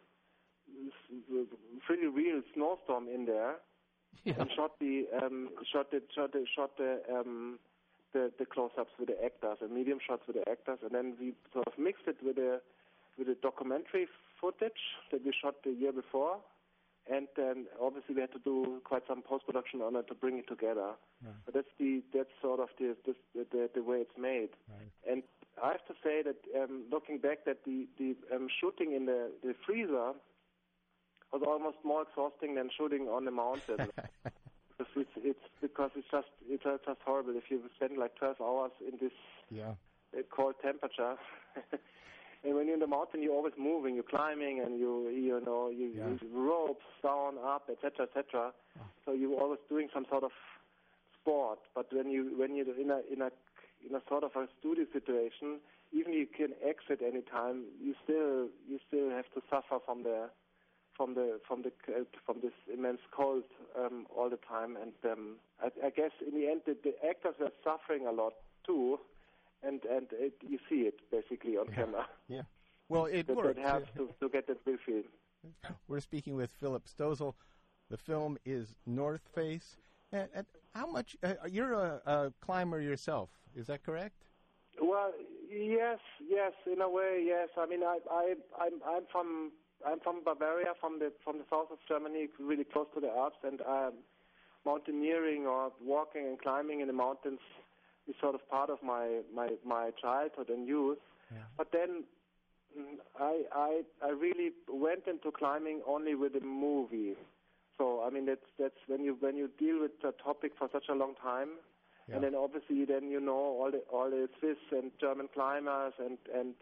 pretty 1.86 2.08
real 2.08 2.42
snowstorm 2.54 3.08
in 3.08 3.26
there. 3.26 3.56
Yeah. 4.24 4.36
And 4.40 4.50
shot 4.56 4.80
the 4.80 5.06
um, 5.22 5.50
shot 5.72 5.92
the 5.92 6.02
shot 6.16 6.32
the 6.34 6.46
shot 6.56 6.78
the 6.78 7.02
um, 7.12 7.60
the, 8.14 8.32
the 8.40 8.46
close-ups 8.46 8.92
with 9.00 9.10
the 9.10 9.24
actors 9.24 9.58
and 9.62 9.72
medium 9.72 10.00
shots 10.06 10.24
with 10.28 10.38
the 10.38 10.50
actors, 10.50 10.80
and 10.84 10.92
then 10.92 11.16
we 11.20 11.34
sort 11.52 11.68
of 11.68 11.74
mixed 11.78 12.08
it 12.08 12.18
with 12.24 12.36
the 12.36 12.62
with 13.18 13.28
the 13.28 13.38
documentary 13.42 14.08
footage 14.42 14.98
that 15.12 15.24
we 15.24 15.32
shot 15.40 15.56
the 15.64 15.72
year 15.72 15.92
before, 15.92 16.38
and 17.10 17.28
then 17.36 17.66
obviously 17.82 18.16
we 18.16 18.22
had 18.22 18.32
to 18.32 18.40
do 18.40 18.82
quite 18.84 19.04
some 19.08 19.22
post 19.22 19.46
production 19.46 19.82
on 19.82 19.96
it 19.96 20.08
to 20.08 20.16
bring 20.16 20.38
it 20.38 20.48
together. 20.48 20.94
Right. 21.24 21.34
But 21.46 21.54
that's 21.54 21.74
the 21.80 22.02
that's 22.14 22.30
sort 22.42 22.60
of 22.60 22.70
the 22.80 22.96
the 23.06 23.16
the, 23.52 23.70
the 23.76 23.84
way 23.84 23.98
it's 23.98 24.18
made. 24.18 24.50
Right. 24.70 24.92
And 25.10 25.24
I 25.62 25.72
have 25.74 25.86
to 25.88 25.94
say 26.04 26.24
that 26.24 26.38
um, 26.60 26.86
looking 26.92 27.20
back, 27.20 27.46
that 27.46 27.66
the 27.66 27.88
the 27.98 28.16
um, 28.34 28.48
shooting 28.60 28.94
in 28.94 29.06
the 29.06 29.32
the 29.44 29.54
freezer 29.66 30.14
was 31.32 31.42
almost 31.46 31.78
more 31.84 32.04
exhausting 32.04 32.56
than 32.56 32.70
shooting 32.78 33.08
on 33.08 33.26
the 33.26 33.32
mountain. 33.32 33.90
because 34.78 34.94
it's, 34.96 35.16
it's 35.18 35.46
because 35.62 35.92
it's 35.96 36.08
just 36.12 36.28
it's 36.48 36.64
just 36.64 37.00
horrible 37.06 37.34
if 37.36 37.44
you 37.50 37.62
spend 37.76 37.98
like 37.98 38.16
12 38.18 38.38
hours 38.42 38.72
in 38.82 38.98
this 39.00 39.14
yeah. 39.50 39.74
Uh, 40.14 40.22
cold 40.30 40.56
temperature. 40.62 41.16
And 42.44 42.56
when 42.56 42.66
you're 42.66 42.74
in 42.74 42.82
the 42.82 42.88
mountain, 42.88 43.24
you're 43.24 43.34
always 43.34 43.54
moving. 43.58 43.96
You're 43.96 44.04
climbing, 44.04 44.60
and 44.60 44.78
you 44.78 45.08
you 45.10 45.42
know 45.46 45.70
you 45.70 45.94
yeah. 45.96 46.10
use 46.10 46.20
ropes 46.34 46.84
down, 47.02 47.36
up, 47.38 47.70
etc., 47.72 48.06
etc. 48.06 48.52
Oh. 48.78 48.82
So 49.06 49.14
you're 49.14 49.40
always 49.40 49.60
doing 49.70 49.88
some 49.94 50.06
sort 50.10 50.24
of 50.24 50.32
sport. 51.20 51.60
But 51.74 51.88
when 51.94 52.10
you 52.10 52.36
when 52.38 52.56
you're 52.56 52.68
in 52.78 52.92
a 52.92 53.00
in 53.12 53.22
a 53.22 53.32
in 53.88 53.96
a 53.96 54.02
sort 54.10 54.24
of 54.26 54.32
a 54.36 54.48
studio 54.60 54.86
situation, 54.92 55.60
even 55.94 56.12
you 56.12 56.28
can 56.28 56.50
exit 56.62 57.02
anytime, 57.02 57.64
you 57.82 57.96
still 58.04 58.50
you 58.68 58.78
still 58.88 59.10
have 59.10 59.32
to 59.36 59.42
suffer 59.50 59.80
from 59.86 60.04
the 60.04 60.30
from 60.96 61.16
the 61.16 61.40
from 61.48 61.64
the 61.64 61.72
uh, 61.90 62.04
from 62.26 62.38
this 62.42 62.54
immense 62.72 63.02
cold 63.12 63.44
um, 63.78 64.06
all 64.16 64.30
the 64.30 64.38
time. 64.38 64.78
And 64.82 64.94
um, 65.12 65.36
I, 65.62 65.88
I 65.88 65.90
guess 65.90 66.12
in 66.26 66.40
the 66.40 66.48
end, 66.48 66.62
the, 66.66 66.78
the 66.84 66.94
actors 67.08 67.36
were 67.40 67.52
suffering 67.64 68.08
a 68.08 68.12
lot 68.12 68.34
too 68.66 69.00
and 69.64 69.82
and 69.86 70.08
it, 70.12 70.34
you 70.42 70.60
see 70.70 70.82
it 70.82 71.00
basically 71.12 71.58
on 71.58 71.68
yeah. 71.70 71.76
camera. 71.76 72.06
Yeah. 72.28 72.42
Well, 72.90 73.06
it 73.06 73.28
that, 73.28 73.36
works. 73.36 73.56
That 73.56 73.66
helps 73.66 73.90
to, 73.96 74.10
to 74.20 74.30
get 74.30 74.48
that 74.48 74.58
real 74.66 74.78
feel. 74.86 75.04
We're 75.88 76.02
speaking 76.02 76.36
with 76.36 76.52
Philip 76.52 76.86
Stölzl. 76.86 77.34
The 77.90 77.98
film 77.98 78.38
is 78.46 78.76
North 78.86 79.28
Face. 79.34 79.78
And, 80.12 80.30
and 80.34 80.46
how 80.74 80.90
much? 80.90 81.18
Uh, 81.24 81.34
you're 81.50 81.74
a, 81.74 82.02
a 82.06 82.34
climber 82.40 82.80
yourself, 82.80 83.30
is 83.56 83.68
that 83.68 83.84
correct? 83.84 84.26
Well, 84.82 85.12
yes, 85.50 86.00
yes, 86.28 86.54
in 86.72 86.82
a 86.82 86.90
way, 86.90 87.24
yes. 87.26 87.50
I 87.58 87.66
mean, 87.66 87.84
I, 87.84 88.00
I, 88.12 88.34
I'm, 88.60 88.74
I'm 88.88 89.04
from, 89.12 89.52
I'm 89.86 90.00
from 90.00 90.24
Bavaria, 90.24 90.74
from 90.80 91.00
the 91.00 91.12
from 91.24 91.38
the 91.38 91.46
south 91.50 91.72
of 91.72 91.78
Germany, 91.88 92.28
really 92.40 92.64
close 92.64 92.88
to 92.96 93.02
the 93.02 93.10
Alps, 93.10 93.38
and 93.44 93.62
um, 93.62 93.94
mountaineering 94.66 95.46
or 95.46 95.72
walking 95.84 96.26
and 96.28 96.40
climbing 96.40 96.82
in 96.82 96.88
the 96.88 96.94
mountains 96.94 97.40
is 98.08 98.16
sort 98.22 98.36
of 98.36 98.48
part 98.50 98.70
of 98.70 98.78
my 98.84 99.22
my 99.34 99.50
my 99.66 99.92
childhood 100.02 100.50
and 100.50 100.68
youth. 100.68 100.98
Yeah. 101.32 101.40
But 101.58 101.72
then 101.72 102.04
mm, 102.78 102.96
I 103.20 103.44
I 103.54 103.82
I 104.04 104.10
really 104.10 104.52
went 104.68 105.08
into 105.08 105.32
climbing 105.32 105.82
only 105.88 106.16
with 106.16 106.36
a 106.36 106.46
movie. 106.46 107.16
So 107.78 108.04
I 108.06 108.10
mean 108.10 108.26
that's 108.26 108.48
that's 108.60 108.82
when 108.88 109.04
you 109.04 109.18
when 109.20 109.36
you 109.36 109.50
deal 109.60 109.82
with 109.82 109.92
a 110.04 110.12
topic 110.24 110.54
for 110.58 110.70
such 110.72 110.86
a 110.90 110.94
long 110.94 111.16
time, 111.22 111.50
yeah. 112.08 112.16
and 112.16 112.24
then 112.24 112.36
obviously 112.36 112.86
then 112.86 113.10
you 113.10 113.20
know 113.20 113.34
all 113.60 113.72
the 113.72 113.80
all 113.92 114.10
the 114.10 114.30
Swiss 114.40 114.58
and 114.72 114.92
German 115.00 115.28
climbers 115.34 115.94
and 116.00 116.18
and 116.34 116.54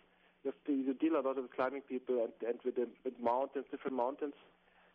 you 0.44 0.54
to 0.66 0.72
you 0.72 0.94
deal 0.94 1.16
a 1.16 1.22
lot 1.22 1.36
with 1.36 1.52
climbing 1.56 1.82
people 1.82 2.24
and 2.24 2.34
and 2.48 2.60
with 2.66 2.76
the, 2.76 2.88
with 3.04 3.14
mountains 3.22 3.66
different 3.72 3.98
mountains, 3.98 4.34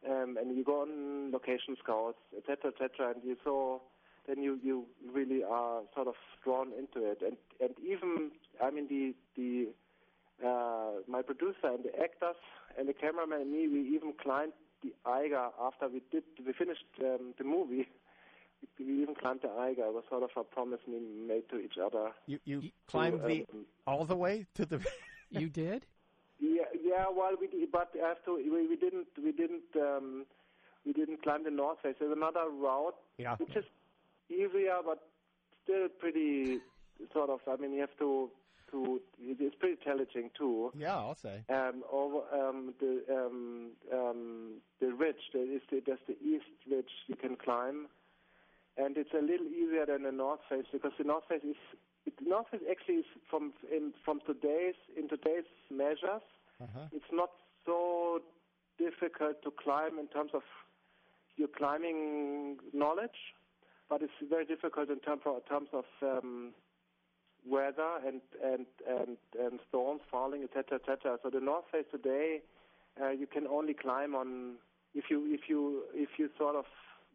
um, 0.09 0.37
and 0.41 0.57
you 0.57 0.65
go 0.65 0.83
on 0.83 1.33
location 1.33 1.77
scouts 1.83 2.19
etc 2.37 2.73
etc 2.73 3.15
and 3.15 3.23
you 3.25 3.37
saw 3.45 3.79
then 4.27 4.43
you 4.43 4.59
you 4.63 4.85
really 5.13 5.43
are 5.45 5.83
sort 5.95 6.09
of 6.09 6.15
drawn 6.45 6.69
into 6.73 7.09
it. 7.09 7.23
And 7.25 7.37
and 7.61 7.75
even 7.85 8.31
I 8.63 8.71
mean 8.71 8.89
the 8.89 9.15
the 9.37 9.69
uh, 10.47 11.01
my 11.09 11.23
producer 11.23 11.69
and 11.75 11.85
the 11.85 11.99
actors 12.03 12.37
and 12.79 12.89
the 12.89 12.93
cameraman 12.93 13.41
and 13.43 13.53
me, 13.53 13.69
we 13.69 13.81
even 13.95 14.13
climbed 14.23 14.53
the 14.83 14.93
Eiger 15.09 15.49
after 15.61 15.89
we 15.89 16.03
did 16.11 16.25
we 16.45 16.53
finished 16.53 16.85
um, 17.01 17.35
the 17.39 17.45
movie. 17.45 17.89
We 18.79 19.03
even 19.03 19.15
climbed 19.15 19.41
the 19.43 19.51
Eiger. 19.51 19.85
It 19.85 19.93
was 19.93 20.05
sort 20.09 20.23
of 20.23 20.31
a 20.35 20.43
promise 20.43 20.81
we 20.89 20.99
made 20.99 21.49
to 21.51 21.59
each 21.59 21.75
other. 21.83 22.11
You 22.27 22.39
you 22.45 22.61
to, 22.63 22.71
climbed 22.89 23.21
um, 23.21 23.29
the 23.29 23.47
all 23.87 24.07
the 24.07 24.17
way 24.17 24.47
to 24.55 24.65
the. 24.65 24.81
you 25.31 25.49
did. 25.63 25.87
Yeah, 26.39 26.65
yeah. 26.83 27.05
Well, 27.15 27.33
we 27.41 27.47
did, 27.47 27.73
but 27.73 27.93
after 27.97 28.35
we, 28.35 28.51
we 28.69 28.77
didn't 28.77 29.07
we 29.23 29.33
didn't 29.33 29.65
um, 29.77 30.27
we 30.85 30.93
didn't 30.93 31.23
climb 31.23 31.45
the 31.45 31.51
North 31.51 31.79
Face. 31.83 31.97
There's 31.99 32.17
another 32.17 32.49
route, 32.51 32.95
yeah. 33.19 33.37
which 33.37 33.57
is 33.57 33.65
easier, 34.31 34.79
but 34.85 35.01
still 35.65 35.89
pretty 35.99 36.61
sort 37.13 37.31
of. 37.31 37.41
I 37.49 37.57
mean, 37.57 37.73
you 37.73 37.81
have 37.81 37.97
to 37.99 38.31
to. 38.71 39.01
It's 39.21 39.57
pretty 39.57 39.77
challenging 39.83 40.31
too. 40.39 40.73
Yeah, 40.77 40.97
I'll 40.97 41.15
say. 41.15 41.43
Um, 41.49 41.83
over 41.91 42.21
um, 42.33 42.75
the 42.81 43.03
um, 43.11 43.71
um, 43.93 44.55
the 44.81 44.93
ridge. 44.93 45.17
There 45.33 45.51
is 45.51 45.63
the, 45.71 45.83
there's 45.85 45.99
the 46.07 46.17
east 46.23 46.45
ridge 46.71 46.91
you 47.07 47.17
can 47.17 47.37
climb, 47.37 47.87
and 48.77 48.97
it's 48.97 49.13
a 49.13 49.23
little 49.23 49.47
easier 49.47 49.87
than 49.87 50.03
the 50.03 50.13
north 50.13 50.41
face 50.49 50.67
because 50.73 50.93
the 50.99 51.05
north 51.05 51.25
face 51.29 51.43
is. 51.45 51.57
The 52.07 52.29
north 52.29 52.47
face 52.51 52.61
actually 52.71 52.97
is 52.97 53.11
from 53.29 53.53
in, 53.71 53.93
from 54.05 54.21
today's 54.27 54.75
in 54.97 55.09
today's 55.09 55.45
measures. 55.71 56.23
Uh-huh. 56.63 56.87
It's 56.93 57.13
not 57.13 57.31
so 57.67 58.21
difficult 58.79 59.43
to 59.43 59.51
climb 59.63 59.99
in 59.99 60.07
terms 60.09 60.31
of 60.33 60.43
your 61.37 61.49
climbing 61.49 62.59
knowledge 62.73 63.35
but 63.89 64.03
it's 64.03 64.13
very 64.29 64.45
difficult 64.45 64.91
in 64.91 64.99
terms 65.01 65.23
of, 65.27 65.47
terms 65.49 65.69
of 65.73 65.85
um, 66.03 66.53
weather 67.49 67.99
and 68.07 68.21
and 68.45 68.67
and 68.89 69.17
and 69.39 69.61
storms 69.69 70.01
falling, 70.11 70.43
etc., 70.43 70.79
etc. 70.81 71.19
So 71.23 71.31
the 71.31 71.41
North 71.41 71.65
Face 71.71 71.85
today, 71.91 72.41
uh, 73.01 73.11
you 73.11 73.27
can 73.27 73.47
only 73.47 73.75
climb 73.75 74.15
on 74.15 74.55
if 74.95 75.05
you 75.11 75.27
if 75.33 75.49
you 75.49 75.85
if 75.95 76.11
you 76.19 76.29
sort 76.39 76.57
of 76.57 76.65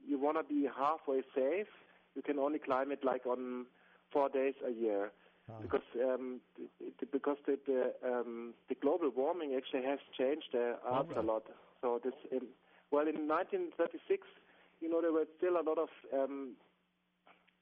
you 0.08 0.17
want 0.19 0.38
to 0.38 0.43
be 0.43 0.67
halfway 0.75 1.21
safe, 1.36 1.67
you 2.15 2.21
can 2.21 2.39
only 2.39 2.60
climb 2.60 2.91
it 2.91 3.04
like 3.04 3.25
on 3.25 3.65
four 4.12 4.30
days 4.30 4.54
a 4.67 4.71
year. 4.71 5.12
Oh. 5.50 5.54
Because 5.62 5.88
um, 6.04 6.39
because 7.12 7.38
the 7.45 7.58
the, 7.65 7.93
um, 8.08 8.54
the 8.69 8.76
global 8.76 9.10
warming 9.10 9.56
actually 9.56 9.84
has 9.84 10.00
changed 10.17 10.50
the 10.54 10.78
Alps 10.89 11.13
a 11.17 11.21
lot. 11.21 11.43
So 11.82 12.00
this 12.04 12.13
in, 12.32 12.47
well 12.91 13.08
in 13.08 13.28
1936 13.28 14.28
you 14.82 14.89
know, 14.89 15.02
there 15.02 15.13
were 15.13 15.28
still 15.38 15.62
a 15.62 15.63
lot 15.63 15.78
of 15.78 15.89
um, 16.13 16.54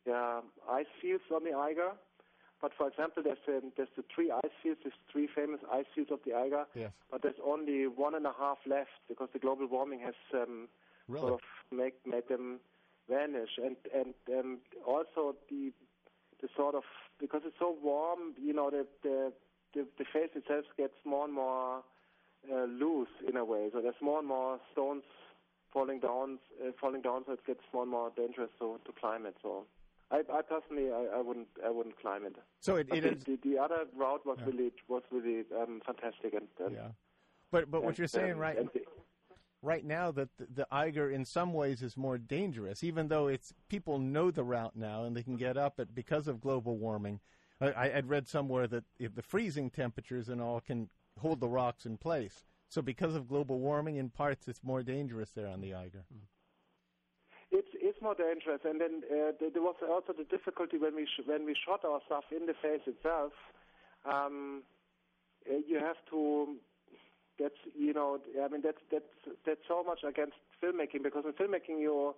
yeah, 0.07 0.39
ice 0.69 0.87
fields 1.01 1.23
on 1.33 1.43
the 1.43 1.55
Eiger. 1.55 1.91
But 2.61 2.71
for 2.77 2.87
example, 2.87 3.23
there's 3.23 3.37
um, 3.47 3.71
there's 3.77 3.89
the 3.95 4.03
three 4.13 4.31
ice 4.31 4.51
fields, 4.63 4.79
there's 4.83 4.95
three 5.11 5.29
famous 5.33 5.59
ice 5.71 5.85
fields 5.93 6.11
of 6.11 6.19
the 6.25 6.33
Eiger. 6.33 6.65
Yes. 6.73 6.91
But 7.11 7.21
there's 7.21 7.39
only 7.45 7.87
one 7.87 8.15
and 8.15 8.25
a 8.25 8.33
half 8.37 8.57
left 8.65 8.89
because 9.07 9.29
the 9.31 9.39
global 9.39 9.67
warming 9.67 9.99
has 9.99 10.15
um, 10.33 10.67
really? 11.07 11.21
sort 11.21 11.33
of 11.33 11.39
make, 11.71 11.95
made 12.05 12.27
them 12.27 12.59
vanish. 13.09 13.51
And 13.63 13.75
and 13.93 14.13
um, 14.37 14.57
also 14.85 15.35
the 15.49 15.71
the 16.41 16.47
sort 16.55 16.75
of 16.75 16.83
because 17.19 17.41
it's 17.45 17.57
so 17.59 17.75
warm, 17.81 18.33
you 18.41 18.53
know, 18.53 18.69
the 18.69 18.85
the 19.03 19.33
the, 19.73 19.85
the 19.97 20.05
face 20.05 20.31
itself 20.35 20.65
gets 20.77 20.93
more 21.05 21.25
and 21.25 21.33
more 21.33 21.83
uh, 22.51 22.63
loose 22.65 23.09
in 23.27 23.37
a 23.37 23.45
way. 23.45 23.69
So 23.73 23.81
there's 23.81 24.01
more 24.01 24.19
and 24.19 24.27
more 24.27 24.59
stones 24.71 25.03
falling 25.71 25.99
down, 25.99 26.39
uh, 26.65 26.71
falling 26.79 27.01
down, 27.01 27.23
so 27.25 27.33
it 27.33 27.45
gets 27.45 27.61
more 27.73 27.83
and 27.83 27.91
more 27.91 28.11
dangerous 28.15 28.49
to, 28.59 28.79
to 28.85 28.91
climb 28.99 29.25
it. 29.25 29.35
So, 29.41 29.65
I, 30.11 30.21
I 30.33 30.41
personally, 30.41 30.91
I, 30.91 31.17
I, 31.17 31.21
wouldn't, 31.21 31.47
I 31.63 31.69
wouldn't 31.69 31.99
climb 31.99 32.25
it. 32.25 32.35
So 32.59 32.77
it, 32.77 32.87
it 32.91 33.01
the, 33.01 33.11
is... 33.11 33.23
the, 33.25 33.39
the, 33.43 33.59
other 33.59 33.85
route 33.95 34.25
was 34.25 34.37
yeah. 34.39 34.45
really, 34.45 34.71
was 34.87 35.03
really 35.11 35.43
um, 35.55 35.81
fantastic, 35.85 36.33
and, 36.33 36.47
and, 36.65 36.75
yeah. 36.75 36.87
But 37.51 37.71
but 37.71 37.83
what 37.83 37.97
you're 37.97 38.07
saying 38.07 38.33
um, 38.33 38.37
right 38.37 38.57
right 39.61 39.85
now 39.85 40.11
that 40.11 40.29
the, 40.37 40.47
the 40.53 40.67
Eiger 40.71 41.09
in 41.09 41.25
some 41.25 41.53
ways 41.53 41.81
is 41.81 41.97
more 41.97 42.17
dangerous, 42.17 42.83
even 42.83 43.07
though 43.07 43.27
it's 43.27 43.53
people 43.67 43.99
know 43.99 44.31
the 44.31 44.43
route 44.43 44.75
now 44.75 45.03
and 45.03 45.15
they 45.15 45.23
can 45.23 45.35
get 45.35 45.57
up 45.57 45.79
it 45.79 45.93
because 45.93 46.27
of 46.27 46.41
global 46.41 46.77
warming. 46.77 47.19
I, 47.61 47.91
I'd 47.95 48.07
read 48.07 48.27
somewhere 48.27 48.67
that 48.67 48.85
if 48.99 49.15
the 49.15 49.21
freezing 49.21 49.69
temperatures 49.69 50.29
and 50.29 50.41
all 50.41 50.61
can 50.61 50.89
hold 51.19 51.41
the 51.41 51.49
rocks 51.49 51.85
in 51.85 51.97
place. 51.97 52.45
So 52.69 52.81
because 52.81 53.15
of 53.15 53.27
global 53.27 53.59
warming, 53.59 53.97
in 53.97 54.09
parts, 54.09 54.47
it's 54.47 54.63
more 54.63 54.83
dangerous 54.83 55.31
there 55.31 55.47
on 55.47 55.59
the 55.59 55.73
Eiger. 55.73 56.05
It's 57.51 57.67
it's 57.73 57.99
more 57.99 58.13
dangerous, 58.13 58.61
and 58.63 58.79
then 58.79 59.01
uh, 59.11 59.31
there 59.39 59.61
was 59.61 59.75
also 59.81 60.13
the 60.15 60.23
difficulty 60.23 60.77
when 60.77 60.95
we 60.95 61.05
sh- 61.05 61.25
when 61.25 61.45
we 61.45 61.55
shot 61.65 61.83
our 61.83 61.99
stuff 62.05 62.25
in 62.31 62.45
the 62.45 62.53
face 62.53 62.81
itself. 62.85 63.33
Um, 64.05 64.61
uh, 65.49 65.55
you 65.67 65.79
have 65.79 65.97
to. 66.11 66.57
That's 67.39 67.55
you 67.77 67.93
know 67.93 68.19
I 68.43 68.47
mean 68.49 68.61
that's 68.61 68.81
that's 68.91 69.05
that's 69.45 69.61
so 69.67 69.83
much 69.83 69.99
against 70.03 70.35
filmmaking 70.61 71.03
because 71.03 71.23
in 71.25 71.33
filmmaking 71.33 71.79
you 71.79 72.13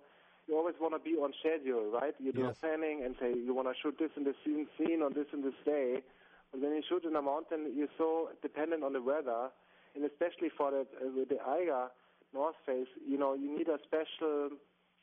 you 0.48 0.56
always 0.56 0.74
want 0.80 0.94
to 0.94 0.98
be 0.98 1.16
on 1.16 1.32
schedule, 1.38 1.90
right? 1.92 2.14
You 2.18 2.32
do 2.32 2.48
Yes. 2.48 2.56
planning 2.60 3.02
and 3.04 3.14
say 3.20 3.32
you 3.32 3.54
want 3.54 3.68
to 3.68 3.74
shoot 3.80 3.96
this 3.98 4.10
in 4.16 4.24
this 4.24 4.34
scene, 4.44 4.66
scene 4.76 5.00
on 5.02 5.12
this 5.14 5.26
in 5.32 5.42
this 5.42 5.54
day. 5.64 6.02
But 6.50 6.60
when 6.60 6.72
you 6.74 6.82
shoot 6.88 7.04
in 7.04 7.14
a 7.14 7.22
mountain, 7.22 7.72
you're 7.76 7.94
so 7.96 8.30
dependent 8.42 8.82
on 8.82 8.92
the 8.92 9.00
weather, 9.00 9.50
and 9.94 10.04
especially 10.04 10.50
for 10.50 10.70
the 10.72 10.80
uh, 10.98 11.10
with 11.14 11.28
the 11.28 11.38
Eiger 11.40 11.86
North 12.34 12.56
Face, 12.66 12.88
you 13.06 13.16
know, 13.16 13.34
you 13.34 13.56
need 13.56 13.68
a 13.68 13.78
special. 13.84 14.50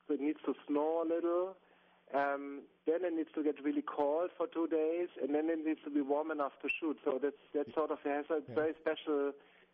So 0.08 0.14
it 0.16 0.20
needs 0.22 0.40
to 0.46 0.54
snow 0.68 1.04
a 1.04 1.08
little. 1.08 1.56
Um, 2.14 2.64
then 2.88 3.06
it 3.06 3.14
needs 3.14 3.30
to 3.36 3.44
get 3.44 3.64
really 3.64 3.84
cold 3.84 4.32
for 4.36 4.48
two 4.48 4.68
days, 4.68 5.08
and 5.22 5.34
then 5.36 5.48
it 5.50 5.64
needs 5.64 5.80
to 5.86 5.92
be 5.92 6.02
warm 6.02 6.32
enough 6.32 6.54
to 6.64 6.68
shoot. 6.68 6.98
So 7.06 7.20
that's 7.22 7.38
that 7.54 7.68
sort 7.74 7.92
of 7.92 8.00
has 8.04 8.26
a 8.30 8.42
Yeah. 8.50 8.56
very 8.56 8.74
special 8.82 9.32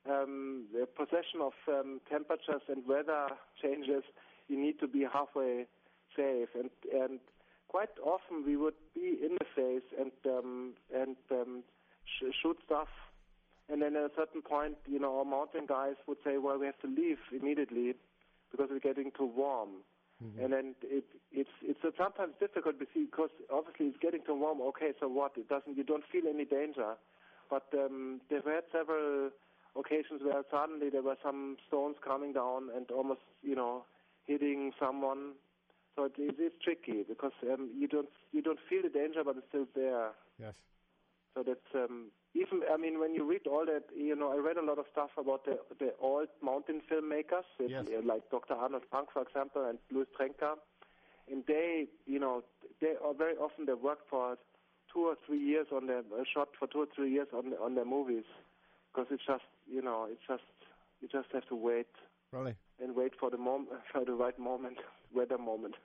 um, 0.09 0.65
the 0.73 0.85
possession 0.85 1.41
of 1.41 1.53
um, 1.67 2.01
temperatures 2.09 2.61
and 2.67 2.85
weather 2.87 3.27
changes. 3.61 4.03
You 4.47 4.59
need 4.61 4.79
to 4.79 4.87
be 4.87 5.05
halfway 5.11 5.65
safe, 6.15 6.49
and 6.53 6.69
and 6.93 7.19
quite 7.67 7.89
often 8.03 8.45
we 8.45 8.55
would 8.55 8.75
be 8.93 9.17
in 9.21 9.37
the 9.39 9.45
face 9.55 9.87
and 9.99 10.11
um, 10.25 10.73
and 10.93 11.15
um, 11.31 11.63
sh- 12.05 12.33
shoot 12.41 12.57
stuff. 12.65 12.89
And 13.67 13.81
then 13.81 13.95
at 13.95 14.03
a 14.03 14.11
certain 14.15 14.43
point, 14.43 14.75
you 14.87 14.99
know, 14.99 15.17
our 15.17 15.25
mountain 15.25 15.65
guys 15.67 15.95
would 16.07 16.19
say, 16.23 16.37
"Well, 16.37 16.59
we 16.59 16.67
have 16.67 16.79
to 16.81 16.87
leave 16.87 17.17
immediately 17.31 17.95
because 18.51 18.67
it's 18.71 18.83
getting 18.83 19.11
too 19.17 19.25
warm." 19.35 19.81
And 20.41 20.53
then 20.53 20.75
it, 20.83 21.03
it's 21.31 21.49
it's 21.61 21.79
sometimes 21.97 22.33
difficult 22.39 22.75
because 22.79 23.29
obviously 23.51 23.87
it's 23.87 23.97
getting 23.99 24.21
too 24.25 24.35
warm. 24.35 24.61
Okay, 24.61 24.91
so 24.99 25.07
what? 25.07 25.33
It 25.35 25.49
doesn't. 25.49 25.75
You 25.75 25.83
don't 25.83 26.05
feel 26.11 26.23
any 26.29 26.45
danger, 26.45 26.95
but 27.49 27.67
um, 27.73 28.21
there 28.29 28.41
were 28.45 28.61
several 28.71 29.31
occasions 29.77 30.21
where 30.23 30.43
suddenly 30.51 30.89
there 30.89 31.01
were 31.03 31.17
some 31.23 31.57
stones 31.67 31.95
coming 32.03 32.33
down 32.33 32.69
and 32.75 32.89
almost 32.91 33.21
you 33.43 33.55
know 33.55 33.85
hitting 34.25 34.71
someone. 34.79 35.33
So 35.95 36.05
it, 36.05 36.13
it 36.17 36.39
is 36.41 36.51
tricky 36.61 37.03
because 37.07 37.31
um, 37.51 37.69
you 37.77 37.87
don't 37.87 38.09
you 38.31 38.41
don't 38.41 38.59
feel 38.69 38.81
the 38.81 38.89
danger, 38.89 39.23
but 39.23 39.37
it's 39.37 39.47
still 39.49 39.67
there. 39.75 40.09
Yes. 40.39 40.55
So 41.33 41.43
that's 41.43 41.71
um, 41.73 42.11
even. 42.33 42.61
I 42.71 42.77
mean, 42.77 42.99
when 42.99 43.13
you 43.13 43.29
read 43.29 43.47
all 43.47 43.65
that, 43.65 43.83
you 43.95 44.15
know, 44.15 44.31
I 44.31 44.37
read 44.37 44.57
a 44.57 44.61
lot 44.65 44.77
of 44.79 44.85
stuff 44.91 45.09
about 45.17 45.45
the 45.45 45.59
the 45.79 45.93
old 46.01 46.27
mountain 46.41 46.81
filmmakers, 46.91 47.43
Yes. 47.59 47.85
uh, 47.87 48.01
like 48.05 48.29
Dr. 48.29 48.53
Arnold 48.53 48.83
Fanck, 48.91 49.07
for 49.13 49.21
example, 49.21 49.65
and 49.67 49.77
Luis 49.91 50.07
Trenker, 50.19 50.55
and 51.31 51.43
they, 51.47 51.87
you 52.05 52.19
know, 52.19 52.43
they 52.81 52.93
are 53.03 53.13
very 53.13 53.35
often 53.35 53.65
they 53.65 53.73
work 53.73 53.99
for 54.09 54.37
two 54.93 55.01
or 55.07 55.15
three 55.25 55.39
years 55.43 55.67
on 55.75 55.87
their 55.87 55.99
uh, 55.99 56.23
shot 56.33 56.49
for 56.57 56.67
two 56.67 56.79
or 56.79 56.87
three 56.95 57.11
years 57.11 57.27
on 57.33 57.49
the, 57.51 57.57
on 57.59 57.75
their 57.75 57.85
movies, 57.85 58.23
because 58.93 59.07
it's 59.11 59.25
just, 59.25 59.43
you 59.69 59.81
know, 59.81 60.07
it's 60.09 60.21
just 60.27 60.43
you 61.01 61.07
just 61.07 61.27
have 61.33 61.47
to 61.47 61.55
wait 61.55 61.87
Really? 62.31 62.55
and 62.81 62.95
wait 62.95 63.13
for 63.19 63.29
the 63.29 63.37
mom 63.37 63.67
for 63.91 64.05
the 64.05 64.13
right 64.13 64.37
moment, 64.39 64.77
weather 65.13 65.37
moment. 65.37 65.75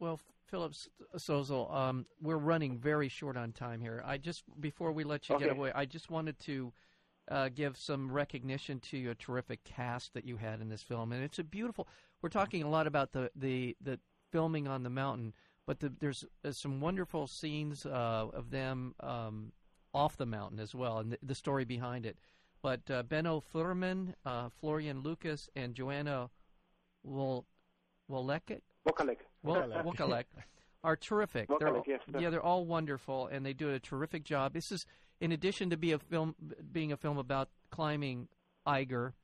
Well, 0.00 0.20
Philip 0.46 0.72
Sozel, 1.16 1.72
um, 1.74 2.06
we're 2.22 2.38
running 2.38 2.78
very 2.78 3.08
short 3.08 3.36
on 3.36 3.52
time 3.52 3.80
here. 3.80 4.02
I 4.04 4.16
just 4.16 4.44
before 4.60 4.92
we 4.92 5.04
let 5.04 5.28
you 5.28 5.38
get 5.38 5.50
away, 5.50 5.72
I 5.74 5.84
just 5.84 6.10
wanted 6.10 6.38
to 6.40 6.72
uh, 7.30 7.48
give 7.54 7.76
some 7.76 8.10
recognition 8.10 8.80
to 8.80 8.96
your 8.96 9.14
terrific 9.14 9.62
cast 9.64 10.14
that 10.14 10.24
you 10.24 10.36
had 10.36 10.60
in 10.60 10.68
this 10.68 10.82
film, 10.82 11.12
and 11.12 11.22
it's 11.22 11.38
a 11.38 11.44
beautiful. 11.44 11.88
We're 12.22 12.30
talking 12.30 12.62
a 12.62 12.68
lot 12.70 12.86
about 12.86 13.12
the 13.12 13.30
the, 13.36 13.76
the 13.82 13.98
filming 14.32 14.66
on 14.66 14.82
the 14.82 14.90
mountain, 14.90 15.34
but 15.66 15.80
the, 15.80 15.92
there's 16.00 16.24
uh, 16.44 16.52
some 16.52 16.80
wonderful 16.80 17.26
scenes 17.26 17.84
uh, 17.84 18.26
of 18.32 18.50
them 18.50 18.94
um, 19.00 19.52
off 19.92 20.16
the 20.16 20.26
mountain 20.26 20.60
as 20.60 20.74
well, 20.74 20.98
and 20.98 21.12
the, 21.12 21.18
the 21.22 21.34
story 21.34 21.64
behind 21.64 22.06
it. 22.06 22.16
But 22.62 22.90
uh, 22.90 23.02
Benno 23.04 23.42
Fürmann, 23.54 24.14
uh, 24.24 24.48
Florian 24.60 25.02
Lukas, 25.02 25.48
and 25.54 25.74
Johanna 25.74 26.30
Wol- 27.02 27.46
Wolekit 28.10 28.62
Wokalek. 28.86 29.18
well, 29.42 29.62
Wokalek. 29.68 29.84
Wokalek 29.84 30.24
are 30.84 30.96
terrific. 30.96 31.48
they're 31.60 31.74
all, 31.76 31.84
yes. 31.86 32.00
yeah, 32.18 32.30
they're 32.30 32.42
all 32.42 32.64
wonderful, 32.64 33.26
and 33.28 33.44
they 33.46 33.52
do 33.52 33.70
a 33.70 33.78
terrific 33.78 34.24
job. 34.24 34.52
This 34.54 34.72
is, 34.72 34.86
in 35.20 35.32
addition 35.32 35.70
to 35.70 35.76
be 35.76 35.92
a 35.92 35.98
film, 35.98 36.34
being 36.72 36.90
a 36.92 36.96
film 36.96 37.18
about 37.18 37.48
climbing 37.70 38.28
Eiger, 38.66 39.14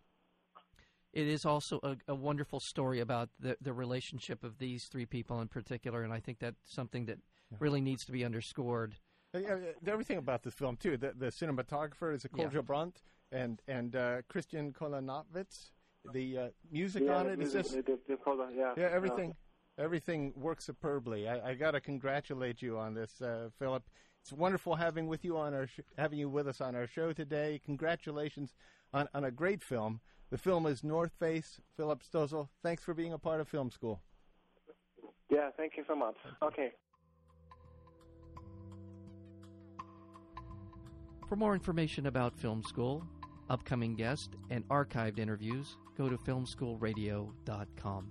it 1.12 1.26
is 1.28 1.44
also 1.44 1.78
a, 1.82 1.96
a 2.08 2.14
wonderful 2.14 2.58
story 2.60 2.98
about 3.00 3.30
the 3.38 3.56
the 3.60 3.72
relationship 3.72 4.42
of 4.42 4.58
these 4.58 4.84
three 4.86 5.06
people 5.06 5.40
in 5.40 5.48
particular, 5.48 6.02
and 6.02 6.12
I 6.12 6.20
think 6.20 6.38
that's 6.40 6.58
something 6.64 7.06
that 7.06 7.18
really 7.60 7.80
needs 7.80 8.04
to 8.06 8.12
be 8.12 8.24
underscored. 8.24 8.96
Uh, 9.34 9.38
yeah, 9.38 9.56
yeah, 9.84 9.92
everything 9.92 10.18
about 10.18 10.42
this 10.42 10.54
film 10.54 10.76
too. 10.76 10.96
The, 10.96 11.12
the 11.16 11.26
cinematographer 11.26 12.14
is 12.14 12.24
a 12.24 12.28
Yeah. 12.36 12.46
Kolja 12.46 12.64
Brandt 12.64 13.02
and 13.34 13.60
and 13.68 13.96
uh, 13.96 14.22
Christian 14.28 14.72
Kolonovits. 14.72 15.70
The 16.12 16.38
uh, 16.38 16.48
music 16.70 17.02
Yeah, 17.06 17.16
on 17.16 17.26
it 17.26 17.32
is 17.40 17.54
music, 17.54 17.62
just 17.62 17.74
the- 17.86 17.98
the 18.06 18.48
yeah. 18.54 18.72
yeah 18.76 18.90
everything 18.92 19.34
everything 19.78 20.32
works 20.36 20.64
superbly. 20.66 21.28
I, 21.28 21.50
I 21.50 21.54
got 21.54 21.72
to 21.72 21.80
congratulate 21.80 22.62
you 22.62 22.78
on 22.78 22.94
this, 22.94 23.20
uh, 23.22 23.48
Philip. 23.58 23.82
It's 24.20 24.32
wonderful 24.32 24.76
having 24.76 25.06
with 25.08 25.24
you 25.24 25.36
on 25.38 25.52
our 25.54 25.66
sh- 25.66 25.80
having 25.98 26.18
you 26.18 26.28
with 26.28 26.46
us 26.46 26.60
on 26.60 26.74
our 26.76 26.86
show 26.86 27.12
today. 27.12 27.60
Congratulations 27.64 28.54
on, 28.92 29.08
on 29.14 29.24
a 29.24 29.30
great 29.30 29.62
film. 29.62 30.00
The 30.30 30.38
film 30.38 30.66
is 30.66 30.84
North 30.84 31.12
Face. 31.18 31.60
Philip 31.76 32.02
Stölzl, 32.02 32.48
thanks 32.62 32.82
for 32.84 32.92
being 32.94 33.12
a 33.14 33.18
part 33.18 33.40
of 33.40 33.48
Film 33.48 33.70
School. 33.70 34.02
Yeah, 35.30 35.50
thank 35.56 35.72
you 35.76 35.84
so 35.88 35.94
much. 35.96 36.16
Okay. 36.42 36.70
For 41.28 41.36
more 41.36 41.54
information 41.54 42.06
about 42.06 42.36
Film 42.36 42.62
School, 42.62 43.02
upcoming 43.50 43.94
guests, 43.94 44.30
and 44.50 44.66
archived 44.68 45.18
interviews, 45.18 45.76
go 45.96 46.08
to 46.08 46.16
filmschoolradio.com. 46.16 48.10